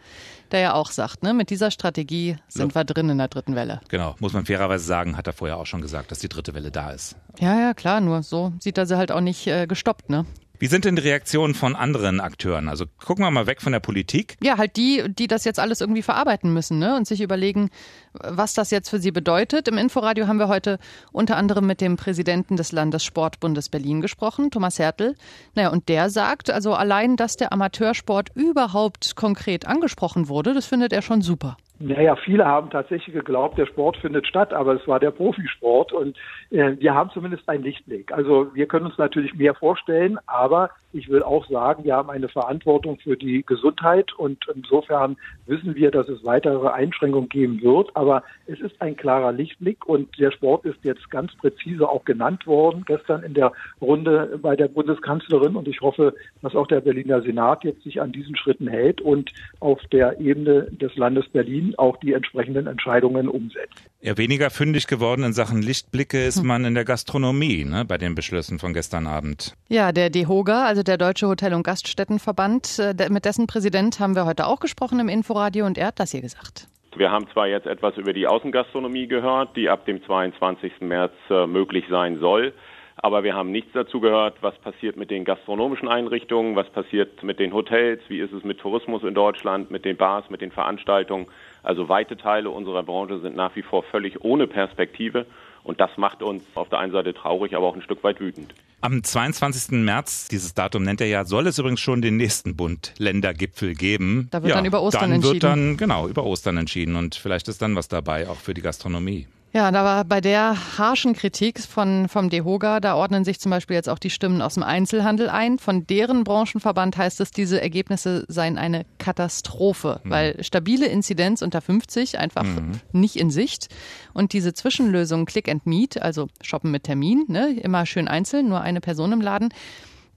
der 0.50 0.60
ja 0.60 0.74
auch 0.74 0.90
sagt, 0.90 1.22
ne, 1.22 1.32
mit 1.32 1.50
dieser 1.50 1.70
Strategie 1.70 2.36
sind 2.48 2.74
wir 2.74 2.84
drin 2.84 3.08
in 3.08 3.18
der 3.18 3.28
dritten 3.28 3.54
Welle. 3.54 3.80
Genau, 3.88 4.16
muss 4.18 4.32
man 4.32 4.46
fairerweise 4.46 4.84
sagen, 4.84 5.16
hat 5.16 5.26
er 5.26 5.32
vorher 5.32 5.58
auch 5.58 5.66
schon 5.66 5.80
gesagt, 5.80 6.10
dass 6.10 6.18
die 6.18 6.28
dritte 6.28 6.54
Welle 6.54 6.70
da 6.70 6.90
ist. 6.90 7.16
Ja, 7.38 7.58
ja, 7.58 7.74
klar, 7.74 8.00
nur 8.00 8.22
so 8.22 8.52
sieht 8.58 8.78
er 8.78 8.86
sie 8.86 8.96
halt 8.96 9.12
auch 9.12 9.20
nicht 9.20 9.46
äh, 9.46 9.66
gestoppt, 9.66 10.10
ne? 10.10 10.26
Wie 10.58 10.66
sind 10.66 10.84
denn 10.84 10.96
die 10.96 11.02
Reaktionen 11.02 11.54
von 11.54 11.76
anderen 11.76 12.20
Akteuren? 12.20 12.68
Also 12.68 12.86
gucken 13.04 13.24
wir 13.24 13.30
mal 13.30 13.46
weg 13.46 13.60
von 13.60 13.72
der 13.72 13.80
Politik. 13.80 14.36
Ja, 14.42 14.58
halt 14.58 14.76
die, 14.76 15.04
die 15.08 15.26
das 15.26 15.44
jetzt 15.44 15.58
alles 15.58 15.80
irgendwie 15.80 16.02
verarbeiten 16.02 16.52
müssen 16.52 16.78
ne? 16.78 16.96
und 16.96 17.06
sich 17.06 17.20
überlegen, 17.20 17.70
was 18.12 18.54
das 18.54 18.70
jetzt 18.70 18.88
für 18.88 18.98
sie 18.98 19.10
bedeutet. 19.10 19.68
Im 19.68 19.78
Inforadio 19.78 20.26
haben 20.26 20.38
wir 20.38 20.48
heute 20.48 20.78
unter 21.12 21.36
anderem 21.36 21.66
mit 21.66 21.80
dem 21.80 21.96
Präsidenten 21.96 22.56
des 22.56 22.72
Landessportbundes 22.72 23.68
Berlin 23.68 24.00
gesprochen, 24.00 24.50
Thomas 24.50 24.78
Hertel. 24.78 25.14
Naja, 25.54 25.70
und 25.70 25.88
der 25.88 26.10
sagt, 26.10 26.50
also 26.50 26.74
allein, 26.74 27.16
dass 27.16 27.36
der 27.36 27.52
Amateursport 27.52 28.30
überhaupt 28.34 29.16
konkret 29.16 29.66
angesprochen 29.66 30.28
wurde, 30.28 30.54
das 30.54 30.66
findet 30.66 30.92
er 30.92 31.02
schon 31.02 31.22
super. 31.22 31.56
Naja, 31.78 32.16
viele 32.16 32.46
haben 32.46 32.70
tatsächlich 32.70 33.14
geglaubt, 33.14 33.58
der 33.58 33.66
Sport 33.66 33.98
findet 33.98 34.26
statt, 34.26 34.54
aber 34.54 34.74
es 34.74 34.88
war 34.88 34.98
der 34.98 35.10
Profisport 35.10 35.92
und 35.92 36.16
äh, 36.50 36.72
wir 36.78 36.94
haben 36.94 37.10
zumindest 37.10 37.46
einen 37.50 37.64
Lichtblick. 37.64 38.12
Also 38.12 38.54
wir 38.54 38.66
können 38.66 38.86
uns 38.86 38.96
natürlich 38.96 39.34
mehr 39.34 39.54
vorstellen, 39.54 40.18
aber 40.26 40.70
ich 40.96 41.10
will 41.10 41.22
auch 41.22 41.46
sagen, 41.48 41.84
wir 41.84 41.94
haben 41.94 42.08
eine 42.08 42.28
Verantwortung 42.28 42.98
für 42.98 43.16
die 43.16 43.44
Gesundheit 43.44 44.14
und 44.14 44.46
insofern 44.54 45.18
wissen 45.44 45.74
wir, 45.74 45.90
dass 45.90 46.08
es 46.08 46.24
weitere 46.24 46.68
Einschränkungen 46.68 47.28
geben 47.28 47.60
wird, 47.60 47.94
aber 47.94 48.22
es 48.46 48.58
ist 48.60 48.80
ein 48.80 48.96
klarer 48.96 49.32
Lichtblick 49.32 49.86
und 49.86 50.18
der 50.18 50.30
Sport 50.30 50.64
ist 50.64 50.82
jetzt 50.82 51.10
ganz 51.10 51.36
präzise 51.36 51.86
auch 51.86 52.06
genannt 52.06 52.46
worden 52.46 52.84
gestern 52.86 53.22
in 53.22 53.34
der 53.34 53.52
Runde 53.82 54.38
bei 54.40 54.56
der 54.56 54.68
Bundeskanzlerin 54.68 55.56
und 55.56 55.68
ich 55.68 55.82
hoffe, 55.82 56.14
dass 56.40 56.54
auch 56.54 56.68
der 56.68 56.80
Berliner 56.80 57.20
Senat 57.20 57.64
jetzt 57.64 57.82
sich 57.82 58.00
an 58.00 58.12
diesen 58.12 58.36
Schritten 58.36 58.68
hält 58.68 59.02
und 59.02 59.30
auf 59.60 59.80
der 59.92 60.18
Ebene 60.20 60.70
des 60.70 60.96
Landes 60.96 61.28
Berlin 61.28 61.65
auch 61.78 61.96
die 61.98 62.12
entsprechenden 62.12 62.66
Entscheidungen 62.66 63.28
umsetzt. 63.28 63.82
Ja, 64.00 64.16
weniger 64.16 64.50
fündig 64.50 64.86
geworden 64.86 65.22
in 65.24 65.32
Sachen 65.32 65.62
Lichtblicke 65.62 66.22
ist 66.24 66.42
man 66.42 66.64
in 66.64 66.74
der 66.74 66.84
Gastronomie, 66.84 67.64
ne, 67.64 67.84
bei 67.84 67.98
den 67.98 68.14
Beschlüssen 68.14 68.58
von 68.58 68.72
gestern 68.72 69.06
Abend. 69.06 69.54
Ja, 69.68 69.92
der 69.92 70.10
DEHOGA, 70.10 70.64
also 70.64 70.82
der 70.82 70.98
Deutsche 70.98 71.28
Hotel- 71.28 71.54
und 71.54 71.62
Gaststättenverband, 71.62 72.78
äh, 72.78 73.08
mit 73.10 73.24
dessen 73.24 73.46
Präsident 73.46 73.98
haben 74.00 74.14
wir 74.14 74.26
heute 74.26 74.46
auch 74.46 74.60
gesprochen 74.60 75.00
im 75.00 75.08
Inforadio 75.08 75.66
und 75.66 75.78
er 75.78 75.88
hat 75.88 76.00
das 76.00 76.12
hier 76.12 76.20
gesagt. 76.20 76.68
Wir 76.96 77.10
haben 77.10 77.26
zwar 77.32 77.46
jetzt 77.46 77.66
etwas 77.66 77.96
über 77.98 78.14
die 78.14 78.26
Außengastronomie 78.26 79.06
gehört, 79.06 79.54
die 79.54 79.68
ab 79.68 79.84
dem 79.84 80.02
22. 80.02 80.80
März 80.80 81.12
äh, 81.28 81.46
möglich 81.46 81.84
sein 81.90 82.18
soll. 82.18 82.54
Aber 82.96 83.22
wir 83.22 83.34
haben 83.34 83.52
nichts 83.52 83.72
dazu 83.74 84.00
gehört, 84.00 84.38
was 84.40 84.56
passiert 84.58 84.96
mit 84.96 85.10
den 85.10 85.24
gastronomischen 85.24 85.88
Einrichtungen, 85.88 86.56
was 86.56 86.68
passiert 86.70 87.22
mit 87.22 87.38
den 87.38 87.52
Hotels, 87.52 88.00
wie 88.08 88.20
ist 88.20 88.32
es 88.32 88.42
mit 88.42 88.58
Tourismus 88.58 89.02
in 89.02 89.12
Deutschland, 89.12 89.70
mit 89.70 89.84
den 89.84 89.98
Bars, 89.98 90.30
mit 90.30 90.40
den 90.40 90.50
Veranstaltungen. 90.50 91.26
Also 91.66 91.88
weite 91.88 92.16
Teile 92.16 92.48
unserer 92.50 92.84
Branche 92.84 93.18
sind 93.18 93.34
nach 93.34 93.56
wie 93.56 93.62
vor 93.62 93.82
völlig 93.82 94.22
ohne 94.22 94.46
Perspektive. 94.46 95.26
Und 95.64 95.80
das 95.80 95.90
macht 95.96 96.22
uns 96.22 96.44
auf 96.54 96.68
der 96.68 96.78
einen 96.78 96.92
Seite 96.92 97.12
traurig, 97.12 97.56
aber 97.56 97.66
auch 97.66 97.74
ein 97.74 97.82
Stück 97.82 98.04
weit 98.04 98.20
wütend. 98.20 98.54
Am 98.82 99.02
22. 99.02 99.72
März, 99.72 100.28
dieses 100.28 100.54
Datum 100.54 100.84
nennt 100.84 101.00
er 101.00 101.08
ja, 101.08 101.24
soll 101.24 101.48
es 101.48 101.58
übrigens 101.58 101.80
schon 101.80 102.02
den 102.02 102.18
nächsten 102.18 102.54
Bund-Länder-Gipfel 102.54 103.74
geben. 103.74 104.28
Da 104.30 104.42
wird 104.42 104.50
ja, 104.50 104.54
dann 104.54 104.64
über 104.64 104.80
Ostern 104.80 105.10
dann 105.10 105.12
entschieden. 105.14 105.32
Wird 105.32 105.42
dann, 105.42 105.76
genau, 105.76 106.06
über 106.06 106.22
Ostern 106.22 106.56
entschieden. 106.56 106.94
Und 106.94 107.16
vielleicht 107.16 107.48
ist 107.48 107.60
dann 107.60 107.74
was 107.74 107.88
dabei, 107.88 108.28
auch 108.28 108.36
für 108.36 108.54
die 108.54 108.62
Gastronomie. 108.62 109.26
Ja, 109.56 109.70
da 109.70 109.84
war 109.84 110.04
bei 110.04 110.20
der 110.20 110.76
harschen 110.76 111.14
Kritik 111.14 111.60
von, 111.60 112.10
vom 112.10 112.28
DEHOGA, 112.28 112.78
da 112.78 112.94
ordnen 112.94 113.24
sich 113.24 113.40
zum 113.40 113.48
Beispiel 113.48 113.74
jetzt 113.74 113.88
auch 113.88 113.98
die 113.98 114.10
Stimmen 114.10 114.42
aus 114.42 114.52
dem 114.52 114.62
Einzelhandel 114.62 115.30
ein. 115.30 115.58
Von 115.58 115.86
deren 115.86 116.24
Branchenverband 116.24 116.98
heißt 116.98 117.22
es, 117.22 117.30
diese 117.30 117.62
Ergebnisse 117.62 118.26
seien 118.28 118.58
eine 118.58 118.84
Katastrophe, 118.98 120.02
mhm. 120.04 120.10
weil 120.10 120.44
stabile 120.44 120.84
Inzidenz 120.84 121.40
unter 121.40 121.62
50 121.62 122.18
einfach 122.18 122.42
mhm. 122.42 122.72
nicht 122.92 123.16
in 123.16 123.30
Sicht. 123.30 123.68
Und 124.12 124.34
diese 124.34 124.52
Zwischenlösung 124.52 125.24
Click 125.24 125.48
and 125.48 125.64
Meet, 125.64 126.02
also 126.02 126.28
Shoppen 126.42 126.70
mit 126.70 126.84
Termin, 126.84 127.24
ne, 127.26 127.58
immer 127.58 127.86
schön 127.86 128.08
einzeln, 128.08 128.50
nur 128.50 128.60
eine 128.60 128.82
Person 128.82 129.12
im 129.12 129.22
Laden, 129.22 129.48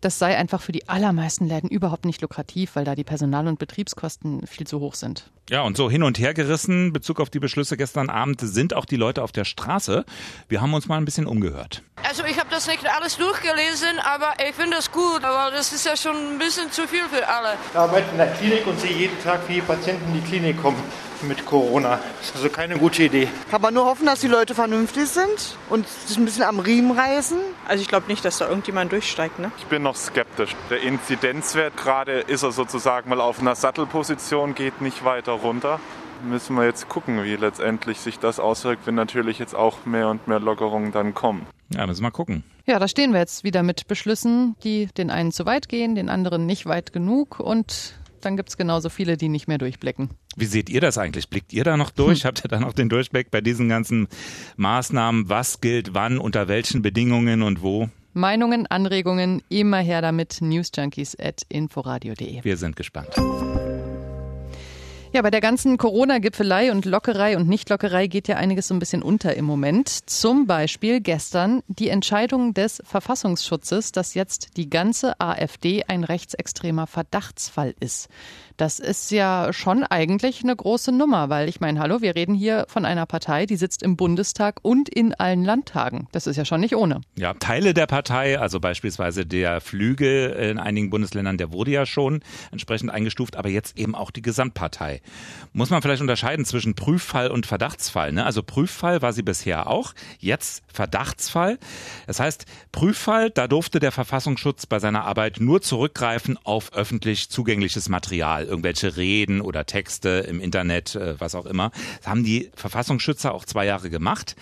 das 0.02 0.20
sei 0.20 0.38
einfach 0.38 0.62
für 0.62 0.72
die 0.72 0.88
allermeisten 0.88 1.48
Läden 1.48 1.70
überhaupt 1.70 2.06
nicht 2.06 2.22
lukrativ, 2.22 2.76
weil 2.76 2.86
da 2.86 2.96
die 2.96 3.04
Personal- 3.04 3.48
und 3.48 3.60
Betriebskosten 3.60 4.48
viel 4.48 4.66
zu 4.66 4.80
hoch 4.80 4.96
sind. 4.96 5.30
Ja, 5.50 5.64
und 5.64 5.76
so 5.76 5.90
hin 5.90 6.04
und 6.04 6.20
her 6.20 6.34
gerissen, 6.34 6.94
Bezug 6.94 7.20
auf 7.20 7.30
die 7.30 7.40
Beschlüsse 7.40 7.76
gestern 7.76 8.10
Abend, 8.10 8.40
sind 8.42 8.74
auch 8.74 8.86
die 8.86 8.98
Leute 8.98 9.24
auf 9.24 9.32
der 9.32 9.46
Straße. 9.46 10.06
Wir 10.48 10.62
haben 10.62 10.74
uns 10.74 10.88
mal 10.88 10.98
ein 10.98 11.06
bisschen 11.06 11.26
umgehört. 11.26 11.82
Also 12.08 12.24
ich 12.24 12.40
habe 12.40 12.50
das 12.52 12.68
nicht 12.68 12.86
alles 12.88 13.18
durchgelesen, 13.18 14.00
aber 14.04 14.34
ich 14.48 14.56
finde 14.56 14.78
das 14.78 14.92
gut, 14.92 15.24
aber 15.24 15.52
das 15.52 15.74
ist 15.74 15.86
ja 15.86 15.98
schon 15.98 16.16
ein 16.16 16.38
bisschen 16.38 16.72
zu 16.72 16.88
viel 16.88 17.04
für 17.12 17.28
alle. 17.28 17.58
Ich 17.72 17.78
arbeite 17.78 18.12
in 18.12 18.18
der 18.18 18.32
Klinik 18.34 18.68
und 18.68 18.80
sehe 18.80 18.96
jeden 18.96 19.20
Tag, 19.22 19.42
wie 19.50 19.60
Patienten 19.62 20.14
in 20.14 20.22
die 20.22 20.28
Klinik 20.28 20.62
kommen 20.62 20.82
mit 21.24 21.46
Corona. 21.46 22.00
Das 22.20 22.30
ist 22.30 22.36
also 22.36 22.50
keine 22.50 22.78
gute 22.78 23.04
Idee. 23.04 23.28
Kann 23.50 23.62
man 23.62 23.74
nur 23.74 23.86
hoffen, 23.86 24.06
dass 24.06 24.20
die 24.20 24.28
Leute 24.28 24.56
vernünftig 24.56 25.08
sind 25.08 25.58
und 25.70 25.88
sich 25.88 26.18
ein 26.18 26.26
bisschen 26.26 26.44
am 26.44 26.60
Riemen 26.60 26.92
reißen. 26.92 27.38
Also 27.68 27.82
ich 27.82 27.88
glaube 27.88 28.08
nicht, 28.08 28.24
dass 28.26 28.38
da 28.38 28.48
irgendjemand 28.48 28.92
durchsteigt. 28.92 29.40
Ne? 29.40 29.52
Ich 29.58 29.66
bin 29.66 29.84
noch 29.84 29.96
skeptisch. 29.96 30.56
Der 30.70 30.82
Inzidenzwert 30.82 31.78
gerade 31.78 32.20
ist 32.20 32.44
er 32.44 32.52
sozusagen 32.52 33.10
mal 33.10 33.22
auf 33.22 33.40
einer 33.40 33.56
Sattelposition, 33.56 34.56
geht 34.56 34.82
nicht 34.82 35.06
weiter 35.06 35.34
runter. 35.34 35.80
Müssen 36.24 36.56
wir 36.58 36.66
jetzt 36.66 36.90
gucken, 36.90 37.24
wie 37.24 37.36
letztendlich 37.36 38.00
sich 38.00 38.20
das 38.20 38.40
auswirkt, 38.40 38.86
wenn 38.86 38.96
natürlich 38.96 39.40
jetzt 39.40 39.56
auch 39.56 39.86
mehr 39.86 40.10
und 40.10 40.28
mehr 40.28 40.40
Lockerungen 40.40 40.92
dann 40.92 41.14
kommen. 41.14 41.46
Ja, 41.74 41.86
müssen 41.86 42.02
wir 42.02 42.08
mal 42.08 42.12
gucken. 42.12 42.44
Ja, 42.66 42.78
da 42.80 42.88
stehen 42.88 43.14
wir 43.14 43.20
jetzt 43.20 43.44
wieder 43.44 43.64
mit 43.64 43.88
Beschlüssen, 43.88 44.56
die 44.64 44.88
den 44.88 45.12
einen 45.12 45.32
zu 45.32 45.46
weit 45.46 45.70
gehen, 45.70 45.96
den 45.96 46.10
anderen 46.10 46.46
nicht 46.46 46.66
weit 46.66 46.92
genug 46.92 47.40
und 47.40 47.96
dann 48.26 48.38
gibt 48.38 48.50
es 48.50 48.58
genauso 48.58 48.90
viele, 48.90 49.18
die 49.18 49.30
nicht 49.30 49.48
mehr 49.48 49.58
durchblicken. 49.58 50.10
Wie 50.36 50.46
seht 50.46 50.70
ihr 50.70 50.82
das 50.82 50.98
eigentlich? 50.98 51.30
Blickt 51.30 51.54
ihr 51.54 51.64
da 51.64 51.78
noch 51.78 51.92
durch? 51.92 52.24
Hm. 52.24 52.28
Habt 52.28 52.46
ihr 52.46 52.48
da 52.48 52.60
noch 52.60 52.74
den 52.74 52.90
Durchblick 52.90 53.32
bei 53.32 53.42
diesen 53.42 53.70
ganzen 53.70 54.08
Maßnahmen? 54.58 55.30
Was 55.30 55.62
gilt 55.62 55.94
wann, 55.94 56.18
unter 56.18 56.48
welchen 56.48 56.82
Bedingungen 56.82 57.42
und 57.42 57.62
wo? 57.62 57.90
Meinungen, 58.14 58.66
Anregungen, 58.68 59.42
immer 59.50 59.80
her 59.80 60.02
damit. 60.02 60.42
Newsjunkies 60.42 61.18
at 61.20 61.44
inforadio.de. 61.50 62.44
Wir 62.44 62.58
sind 62.58 62.76
gespannt. 62.76 63.16
Ja, 65.12 65.24
bei 65.24 65.32
der 65.32 65.42
ganzen 65.42 65.80
Corona-Gipfelei 65.80 66.72
und 66.72 66.86
Lockerei 66.86 67.36
und 67.36 67.50
Nichtlockerei 67.50 68.06
geht 68.06 68.28
ja 68.28 68.36
einiges 68.36 68.68
so 68.68 68.76
ein 68.76 68.80
bisschen 68.80 69.02
unter 69.02 69.36
im 69.36 69.44
Moment. 69.44 69.90
Zum 70.08 70.46
Beispiel 70.46 71.02
gestern 71.02 71.64
die 71.68 71.90
Entscheidung 71.90 72.54
des 72.54 72.80
Verfassungsschutzes, 72.86 73.92
dass 73.92 74.14
jetzt 74.14 74.56
die 74.56 74.70
ganze 74.70 75.20
AfD 75.20 75.84
ein 75.88 76.04
rechtsextremer 76.04 76.86
Verdachtsfall 76.86 77.74
ist. 77.80 78.08
Das 78.60 78.78
ist 78.78 79.10
ja 79.10 79.54
schon 79.54 79.84
eigentlich 79.86 80.44
eine 80.44 80.54
große 80.54 80.92
Nummer, 80.92 81.30
weil 81.30 81.48
ich 81.48 81.62
meine, 81.62 81.80
hallo, 81.80 82.02
wir 82.02 82.14
reden 82.16 82.36
hier 82.36 82.66
von 82.68 82.84
einer 82.84 83.06
Partei, 83.06 83.46
die 83.46 83.56
sitzt 83.56 83.82
im 83.82 83.96
Bundestag 83.96 84.60
und 84.62 84.90
in 84.90 85.14
allen 85.14 85.46
Landtagen. 85.46 86.10
Das 86.12 86.28
ist 86.28 86.36
ja 86.36 86.44
schon 86.44 86.60
nicht 86.60 86.76
ohne. 86.76 87.00
Ja, 87.16 87.34
Teile 87.34 87.74
der 87.74 87.88
Partei, 87.88 88.38
also 88.38 88.60
beispielsweise 88.60 89.26
der 89.26 89.62
Flügel 89.62 90.32
in 90.32 90.60
einigen 90.60 90.90
Bundesländern, 90.90 91.38
der 91.38 91.54
wurde 91.54 91.72
ja 91.72 91.86
schon 91.86 92.22
entsprechend 92.52 92.92
eingestuft, 92.92 93.38
aber 93.38 93.48
jetzt 93.48 93.80
eben 93.80 93.96
auch 93.96 94.12
die 94.12 94.22
Gesamtpartei. 94.22 94.99
Muss 95.54 95.70
man 95.70 95.82
vielleicht 95.82 96.02
unterscheiden 96.02 96.46
zwischen 96.46 96.76
Prüffall 96.76 97.32
und 97.32 97.46
Verdachtsfall. 97.46 98.12
Ne? 98.12 98.26
Also 98.26 98.44
Prüffall 98.44 99.02
war 99.02 99.14
sie 99.14 99.24
bisher 99.24 99.68
auch, 99.68 99.94
jetzt 100.20 100.64
Verdachtsfall. 100.72 101.58
Das 102.08 102.20
heißt, 102.20 102.46
Prüffall, 102.72 103.32
da 103.32 103.48
durfte 103.48 103.80
der 103.80 103.92
Verfassungsschutz 103.92 104.66
bei 104.66 104.80
seiner 104.80 105.06
Arbeit 105.06 105.40
nur 105.40 105.62
zurückgreifen 105.62 106.38
auf 106.44 106.74
öffentlich 106.74 107.30
zugängliches 107.30 107.90
Material 107.90 108.46
irgendwelche 108.46 108.96
Reden 108.96 109.42
oder 109.42 109.66
Texte 109.66 110.26
im 110.28 110.40
Internet, 110.40 110.96
äh, 110.96 111.20
was 111.20 111.36
auch 111.36 111.46
immer. 111.46 111.72
Das 111.98 112.08
haben 112.08 112.24
die 112.24 112.52
Verfassungsschützer 112.56 113.34
auch 113.34 113.46
zwei 113.46 113.66
Jahre 113.66 113.90
gemacht 113.90 114.36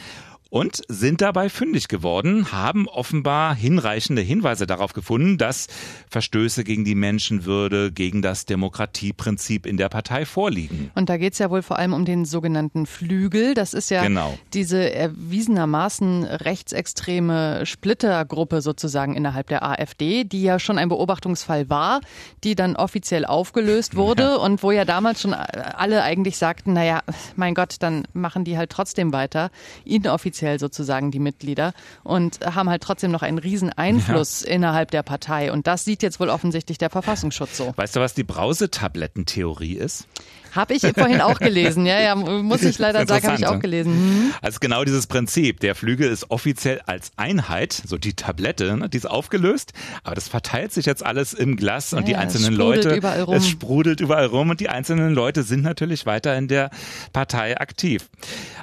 und 0.50 0.82
sind 0.88 1.22
dabei 1.22 1.50
fündig 1.50 1.88
geworden, 1.88 2.52
haben 2.52 2.88
offenbar 2.88 3.56
hinreichende 3.56 4.22
Hinweise 4.22 4.66
darauf 4.66 4.94
gefunden, 4.94 5.38
dass 5.38 5.68
Verstöße 6.10 6.64
gegen 6.64 6.86
die 6.86 6.96
Menschenwürde, 6.96 7.92
gegen 7.92 8.22
das 8.22 8.46
Demokratieprinzip 8.46 9.66
in 9.66 9.78
der 9.78 9.90
Partei 9.90 10.26
vorliegen. 10.26 10.92
Und 10.96 11.10
da 11.10 11.18
geht 11.18 11.34
es 11.34 11.40
ja 11.40 11.50
wohl 11.50 11.62
vor 11.62 11.78
allem 11.78 11.94
um 11.94 12.06
den 12.06 12.26
sogenannten 12.26 12.86
Flügel. 12.86 13.54
Das 13.54 13.74
ist 13.74 13.90
ja 13.90 14.04
genau. 14.04 14.38
diese 14.54 14.94
erwiesenermaßen 14.94 16.24
rechtsextreme 16.24 17.66
Splittergruppe 17.66 18.62
sozusagen 18.62 19.16
innerhalb 19.16 19.48
der 19.48 19.64
AfD, 19.64 20.24
die 20.24 20.44
ja 20.44 20.60
schon 20.60 20.78
ein 20.78 20.90
Beobachtungsfall 20.90 21.70
war, 21.70 22.02
die 22.44 22.56
dann 22.56 22.76
offiziell 22.76 23.26
aufgelöst 23.26 23.96
wurde 23.98 24.24
ja. 24.24 24.36
und 24.36 24.64
wo 24.64 24.72
ja 24.72 24.86
damals 24.86 25.22
schon 25.22 25.34
alle 25.34 26.04
eigentlich 26.04 26.38
sagten, 26.38 26.74
naja, 26.74 27.02
mein 27.36 27.54
Gott, 27.54 27.76
dann 27.80 28.08
machen 28.14 28.44
die 28.44 28.58
halt 28.58 28.70
trotzdem 28.70 29.12
weiter, 29.12 29.52
inoffiziell 29.84 30.37
inoffiziell 30.38 30.60
sozusagen 30.60 31.12
die 31.12 31.20
Mitglieder 31.20 31.74
und 32.04 32.40
haben 32.46 32.70
halt 32.70 32.84
trotzdem 32.84 33.12
noch 33.12 33.22
einen 33.22 33.38
riesen 33.38 33.72
Einfluss 33.72 34.42
ja. 34.42 34.50
innerhalb 34.50 34.92
der 34.92 35.04
Partei. 35.04 35.52
Und 35.52 35.68
das 35.68 35.86
sieht 35.86 36.04
jetzt 36.04 36.20
wohl 36.20 36.30
offensichtlich 36.30 36.78
der 36.78 36.90
Verfassungsschutz 36.90 37.58
so. 37.58 37.74
Weißt 37.76 37.96
du, 37.96 38.00
was 38.00 38.14
die 38.14 38.24
Brausetablettentheorie 38.24 39.76
ist? 39.76 40.08
Habe 40.54 40.74
ich 40.74 40.82
vorhin 40.82 41.22
auch 41.22 41.40
gelesen, 41.40 41.86
ja, 41.86 42.00
ja, 42.00 42.16
muss 42.16 42.64
ich 42.64 42.78
leider 42.78 43.06
sagen, 43.06 43.28
habe 43.28 43.38
ich 43.38 43.48
auch 43.48 43.60
gelesen. 43.60 43.94
Mhm. 43.94 44.34
Also 44.42 44.60
genau 44.60 44.84
dieses 44.84 45.08
Prinzip. 45.08 45.60
Der 45.60 45.76
Flügel 45.76 46.10
ist 46.10 46.30
offiziell 46.30 46.82
als 46.86 47.12
Einheit, 47.16 47.74
so 47.74 47.98
die 47.98 48.14
Tablette, 48.14 48.78
ne, 48.78 48.90
die 48.90 48.98
ist 48.98 49.10
aufgelöst, 49.10 49.74
aber 50.04 50.16
das 50.16 50.28
verteilt 50.28 50.74
sich 50.74 50.86
jetzt 50.86 51.06
alles 51.06 51.34
im 51.34 51.56
Glas 51.58 51.94
und 51.94 52.00
ja, 52.00 52.06
die 52.06 52.16
einzelnen 52.16 52.54
Leute, 52.54 53.00
es 53.34 53.48
sprudelt 53.48 54.00
überall 54.00 54.26
rum 54.26 54.50
und 54.50 54.60
die 54.60 54.70
einzelnen 54.70 55.14
Leute 55.14 55.44
sind 55.44 55.64
natürlich 55.64 56.06
weiter 56.06 56.38
in 56.38 56.48
der 56.48 56.70
Partei 57.14 57.60
aktiv. 57.60 58.10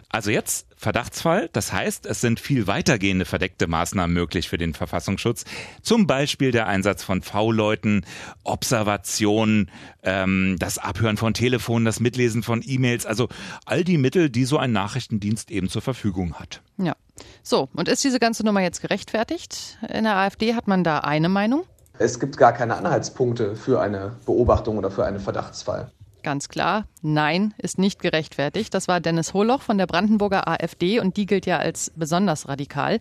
Also 0.08 0.30
jetzt 0.30 0.66
Verdachtsfall. 0.84 1.48
Das 1.52 1.72
heißt, 1.72 2.06
es 2.06 2.20
sind 2.20 2.38
viel 2.38 2.66
weitergehende 2.66 3.24
verdeckte 3.24 3.66
Maßnahmen 3.66 4.12
möglich 4.12 4.48
für 4.48 4.58
den 4.58 4.74
Verfassungsschutz. 4.74 5.44
Zum 5.82 6.06
Beispiel 6.06 6.52
der 6.52 6.66
Einsatz 6.66 7.02
von 7.02 7.22
V-Leuten, 7.22 8.04
Observation, 8.44 9.70
ähm, 10.02 10.56
das 10.58 10.78
Abhören 10.78 11.16
von 11.16 11.32
Telefonen, 11.32 11.83
das 11.84 12.00
Mitlesen 12.00 12.42
von 12.42 12.62
E-Mails, 12.64 13.06
also 13.06 13.28
all 13.66 13.84
die 13.84 13.98
Mittel, 13.98 14.30
die 14.30 14.44
so 14.44 14.58
ein 14.58 14.72
Nachrichtendienst 14.72 15.50
eben 15.50 15.68
zur 15.68 15.82
Verfügung 15.82 16.34
hat. 16.34 16.62
Ja. 16.78 16.94
So, 17.42 17.68
und 17.74 17.88
ist 17.88 18.02
diese 18.02 18.18
ganze 18.18 18.44
Nummer 18.44 18.60
jetzt 18.60 18.80
gerechtfertigt? 18.80 19.78
In 19.88 20.04
der 20.04 20.16
AfD 20.16 20.54
hat 20.54 20.66
man 20.66 20.84
da 20.84 20.98
eine 20.98 21.28
Meinung? 21.28 21.64
Es 21.98 22.18
gibt 22.18 22.36
gar 22.36 22.52
keine 22.52 22.74
Anhaltspunkte 22.76 23.54
für 23.54 23.80
eine 23.80 24.16
Beobachtung 24.26 24.78
oder 24.78 24.90
für 24.90 25.04
einen 25.04 25.20
Verdachtsfall. 25.20 25.92
Ganz 26.24 26.48
klar, 26.48 26.86
nein, 27.02 27.52
ist 27.58 27.78
nicht 27.78 28.00
gerechtfertigt. 28.00 28.72
Das 28.72 28.88
war 28.88 28.98
Dennis 28.98 29.34
Holoch 29.34 29.60
von 29.60 29.76
der 29.76 29.86
Brandenburger 29.86 30.48
AfD 30.48 30.98
und 30.98 31.18
die 31.18 31.26
gilt 31.26 31.44
ja 31.44 31.58
als 31.58 31.92
besonders 31.94 32.48
radikal. 32.48 32.98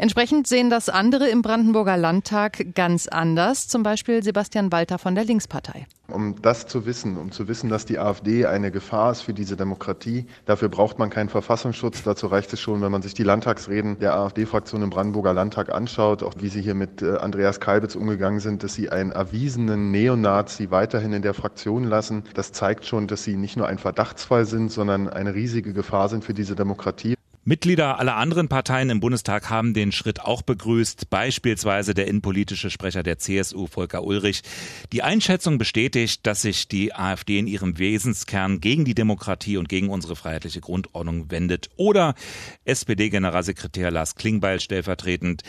Entsprechend 0.00 0.46
sehen 0.46 0.70
das 0.70 0.88
andere 0.88 1.28
im 1.28 1.42
Brandenburger 1.42 1.98
Landtag 1.98 2.74
ganz 2.74 3.06
anders, 3.06 3.68
zum 3.68 3.82
Beispiel 3.82 4.22
Sebastian 4.22 4.72
Walter 4.72 4.98
von 4.98 5.14
der 5.14 5.24
Linkspartei. 5.24 5.86
Um 6.08 6.40
das 6.40 6.66
zu 6.66 6.86
wissen, 6.86 7.18
um 7.18 7.32
zu 7.32 7.48
wissen, 7.48 7.68
dass 7.68 7.84
die 7.84 7.98
AfD 7.98 8.46
eine 8.46 8.70
Gefahr 8.70 9.12
ist 9.12 9.20
für 9.20 9.34
diese 9.34 9.58
Demokratie, 9.58 10.24
dafür 10.46 10.70
braucht 10.70 10.98
man 10.98 11.10
keinen 11.10 11.28
Verfassungsschutz. 11.28 12.02
Dazu 12.02 12.28
reicht 12.28 12.50
es 12.54 12.62
schon, 12.62 12.80
wenn 12.80 12.90
man 12.90 13.02
sich 13.02 13.12
die 13.12 13.24
Landtagsreden 13.24 13.98
der 13.98 14.14
AfD-Fraktion 14.14 14.80
im 14.80 14.88
Brandenburger 14.88 15.34
Landtag 15.34 15.68
anschaut, 15.68 16.22
auch 16.22 16.32
wie 16.38 16.48
sie 16.48 16.62
hier 16.62 16.74
mit 16.74 17.02
äh, 17.02 17.18
Andreas 17.18 17.60
Kalbitz 17.60 17.94
umgegangen 17.94 18.40
sind, 18.40 18.62
dass 18.62 18.72
sie 18.72 18.88
einen 18.88 19.12
erwiesenen 19.12 19.90
Neonazi 19.90 20.70
weiterhin 20.70 21.12
in 21.12 21.20
der 21.20 21.34
Fraktion 21.34 21.84
lassen. 21.84 22.24
Das 22.32 22.52
zeigt 22.52 22.86
schon, 22.86 23.06
dass 23.06 23.22
sie 23.22 23.36
nicht 23.36 23.58
nur 23.58 23.66
ein 23.66 23.76
Verdachtsfall 23.76 24.46
sind, 24.46 24.72
sondern 24.72 25.10
eine 25.10 25.34
riesige 25.34 25.74
Gefahr 25.74 26.08
sind 26.08 26.24
für 26.24 26.32
diese 26.32 26.56
Demokratie. 26.56 27.16
Mitglieder 27.42 27.98
aller 27.98 28.16
anderen 28.16 28.48
Parteien 28.48 28.90
im 28.90 29.00
Bundestag 29.00 29.48
haben 29.48 29.72
den 29.72 29.92
Schritt 29.92 30.20
auch 30.20 30.42
begrüßt, 30.42 31.08
beispielsweise 31.08 31.94
der 31.94 32.06
innenpolitische 32.06 32.68
Sprecher 32.68 33.02
der 33.02 33.18
CSU, 33.18 33.66
Volker 33.66 34.04
Ulrich. 34.04 34.42
Die 34.92 35.02
Einschätzung 35.02 35.56
bestätigt, 35.56 36.26
dass 36.26 36.42
sich 36.42 36.68
die 36.68 36.94
AfD 36.94 37.38
in 37.38 37.46
ihrem 37.46 37.78
Wesenskern 37.78 38.60
gegen 38.60 38.84
die 38.84 38.94
Demokratie 38.94 39.56
und 39.56 39.70
gegen 39.70 39.88
unsere 39.88 40.16
freiheitliche 40.16 40.60
Grundordnung 40.60 41.30
wendet. 41.30 41.70
Oder 41.76 42.14
SPD-Generalsekretär 42.66 43.90
Lars 43.90 44.16
Klingbeil 44.16 44.60
stellvertretend. 44.60 45.42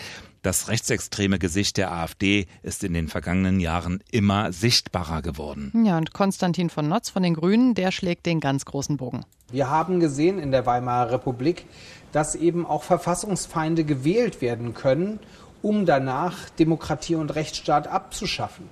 Das 0.43 0.69
rechtsextreme 0.69 1.37
Gesicht 1.37 1.77
der 1.77 1.91
AfD 1.91 2.47
ist 2.63 2.83
in 2.83 2.93
den 2.93 3.07
vergangenen 3.07 3.59
Jahren 3.59 4.03
immer 4.09 4.51
sichtbarer 4.51 5.21
geworden. 5.21 5.71
Ja, 5.85 5.97
und 5.99 6.13
Konstantin 6.13 6.71
von 6.71 6.87
Notz 6.87 7.11
von 7.11 7.21
den 7.21 7.35
Grünen, 7.35 7.75
der 7.75 7.91
schlägt 7.91 8.25
den 8.25 8.39
ganz 8.39 8.65
großen 8.65 8.97
Bogen. 8.97 9.23
Wir 9.51 9.69
haben 9.69 9.99
gesehen 9.99 10.39
in 10.39 10.51
der 10.51 10.65
Weimarer 10.65 11.11
Republik, 11.11 11.67
dass 12.11 12.33
eben 12.33 12.65
auch 12.65 12.81
Verfassungsfeinde 12.81 13.83
gewählt 13.83 14.41
werden 14.41 14.73
können, 14.73 15.19
um 15.61 15.85
danach 15.85 16.49
Demokratie 16.49 17.15
und 17.15 17.35
Rechtsstaat 17.35 17.87
abzuschaffen. 17.87 18.67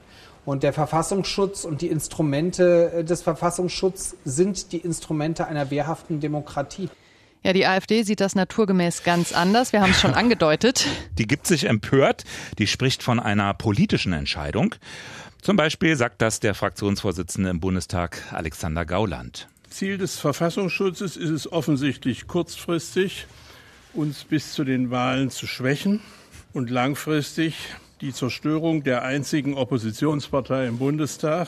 Und 0.46 0.64
der 0.64 0.74
Verfassungsschutz 0.74 1.66
und 1.66 1.82
die 1.82 1.90
Instrumente 1.90 3.04
des 3.04 3.22
Verfassungsschutzes 3.22 4.18
sind 4.26 4.72
die 4.72 4.80
Instrumente 4.80 5.46
einer 5.46 5.70
wehrhaften 5.70 6.20
Demokratie. 6.20 6.90
Ja, 7.44 7.54
die 7.54 7.66
AfD 7.66 8.04
sieht 8.04 8.20
das 8.20 8.36
naturgemäß 8.36 9.04
ganz 9.04 9.32
anders. 9.32 9.72
Wir 9.72 9.82
haben 9.82 9.92
es 9.92 10.02
schon 10.02 10.14
angedeutet. 10.16 10.86
Die 11.18 11.26
gibt 11.26 11.48
sich 11.48 11.66
empört. 11.66 12.26
Die 12.58 12.68
spricht 12.68 13.02
von 13.02 13.20
einer 13.20 13.54
politischen 13.54 14.12
Entscheidung. 14.12 14.76
Zum 15.42 15.56
Beispiel 15.56 15.96
sagt 15.96 16.22
das 16.22 16.42
der 16.42 16.54
Fraktionsvorsitzende 16.54 17.50
im 17.50 17.62
Bundestag 17.62 18.22
Alexander 18.32 18.86
Gauland. 18.86 19.48
Ziel 19.70 19.98
des 19.98 20.20
Verfassungsschutzes 20.20 21.16
ist 21.16 21.30
es 21.30 21.50
offensichtlich 21.50 22.28
kurzfristig, 22.28 23.26
uns 23.94 24.26
bis 24.26 24.52
zu 24.52 24.66
den 24.66 24.92
Wahlen 24.92 25.30
zu 25.30 25.48
schwächen 25.48 26.02
und 26.52 26.70
langfristig 26.70 27.56
die 28.02 28.14
Zerstörung 28.14 28.84
der 28.84 29.04
einzigen 29.04 29.54
Oppositionspartei 29.54 30.68
im 30.68 30.78
Bundestag, 30.78 31.48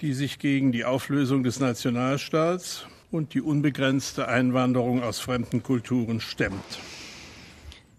die 0.00 0.12
sich 0.12 0.38
gegen 0.38 0.72
die 0.72 0.84
Auflösung 0.84 1.44
des 1.44 1.60
Nationalstaats 1.60 2.86
und 3.14 3.32
die 3.32 3.40
unbegrenzte 3.40 4.28
Einwanderung 4.28 5.02
aus 5.02 5.20
fremden 5.20 5.62
Kulturen 5.62 6.20
stemmt. 6.20 6.78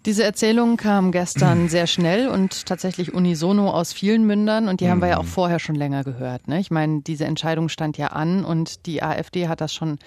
Diese 0.06 0.24
Erzählung 0.24 0.78
kam 0.78 1.12
gestern 1.12 1.70
sehr 1.70 1.88
schnell 1.88 2.28
und 2.28 2.66
tatsächlich 2.66 3.14
unisono 3.14 3.72
aus 3.72 3.94
vielen 3.94 4.28
Mündern 4.28 4.68
und 4.68 4.82
die 4.82 4.90
haben 4.90 5.02
wir 5.02 5.08
ja 5.08 5.18
auch 5.18 5.26
vorher 5.26 5.60
schon 5.60 5.76
länger 5.76 6.04
gehört. 6.04 6.48
Ne? 6.48 6.60
Ich 6.60 6.70
meine, 6.70 7.02
diese 7.02 7.26
Entscheidung 7.26 7.70
stand 7.70 7.98
ja 7.98 8.08
an 8.08 8.46
und 8.46 8.86
die 8.86 9.02
AfD 9.02 9.48
hat 9.48 9.62
das 9.62 9.74
schon 9.74 9.98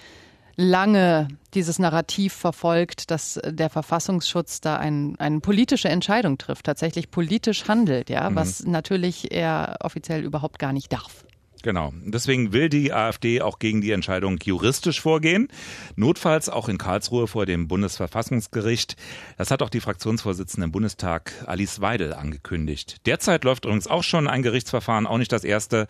lange 0.55 1.29
dieses 1.53 1.79
Narrativ 1.79 2.33
verfolgt, 2.33 3.11
dass 3.11 3.39
der 3.45 3.69
Verfassungsschutz 3.69 4.61
da 4.61 4.77
ein, 4.77 5.15
eine 5.17 5.39
politische 5.39 5.89
Entscheidung 5.89 6.37
trifft, 6.37 6.65
tatsächlich 6.65 7.11
politisch 7.11 7.67
handelt, 7.67 8.09
ja, 8.09 8.29
mhm. 8.29 8.35
was 8.35 8.63
natürlich 8.65 9.31
er 9.31 9.77
offiziell 9.81 10.23
überhaupt 10.23 10.59
gar 10.59 10.73
nicht 10.73 10.93
darf. 10.93 11.25
Genau. 11.63 11.93
Deswegen 12.05 12.53
will 12.53 12.69
die 12.69 12.93
AfD 12.93 13.41
auch 13.41 13.59
gegen 13.59 13.81
die 13.81 13.91
Entscheidung 13.91 14.39
juristisch 14.43 15.01
vorgehen. 15.01 15.49
Notfalls 15.95 16.49
auch 16.49 16.69
in 16.69 16.77
Karlsruhe 16.77 17.27
vor 17.27 17.45
dem 17.45 17.67
Bundesverfassungsgericht. 17.67 18.95
Das 19.37 19.51
hat 19.51 19.61
auch 19.61 19.69
die 19.69 19.81
Fraktionsvorsitzende 19.81 20.65
im 20.65 20.71
Bundestag 20.71 21.33
Alice 21.45 21.81
Weidel 21.81 22.13
angekündigt. 22.13 22.97
Derzeit 23.05 23.43
läuft 23.43 23.65
übrigens 23.65 23.87
auch 23.87 24.03
schon 24.03 24.27
ein 24.27 24.43
Gerichtsverfahren, 24.43 25.07
auch 25.07 25.17
nicht 25.17 25.31
das 25.31 25.43
erste. 25.43 25.87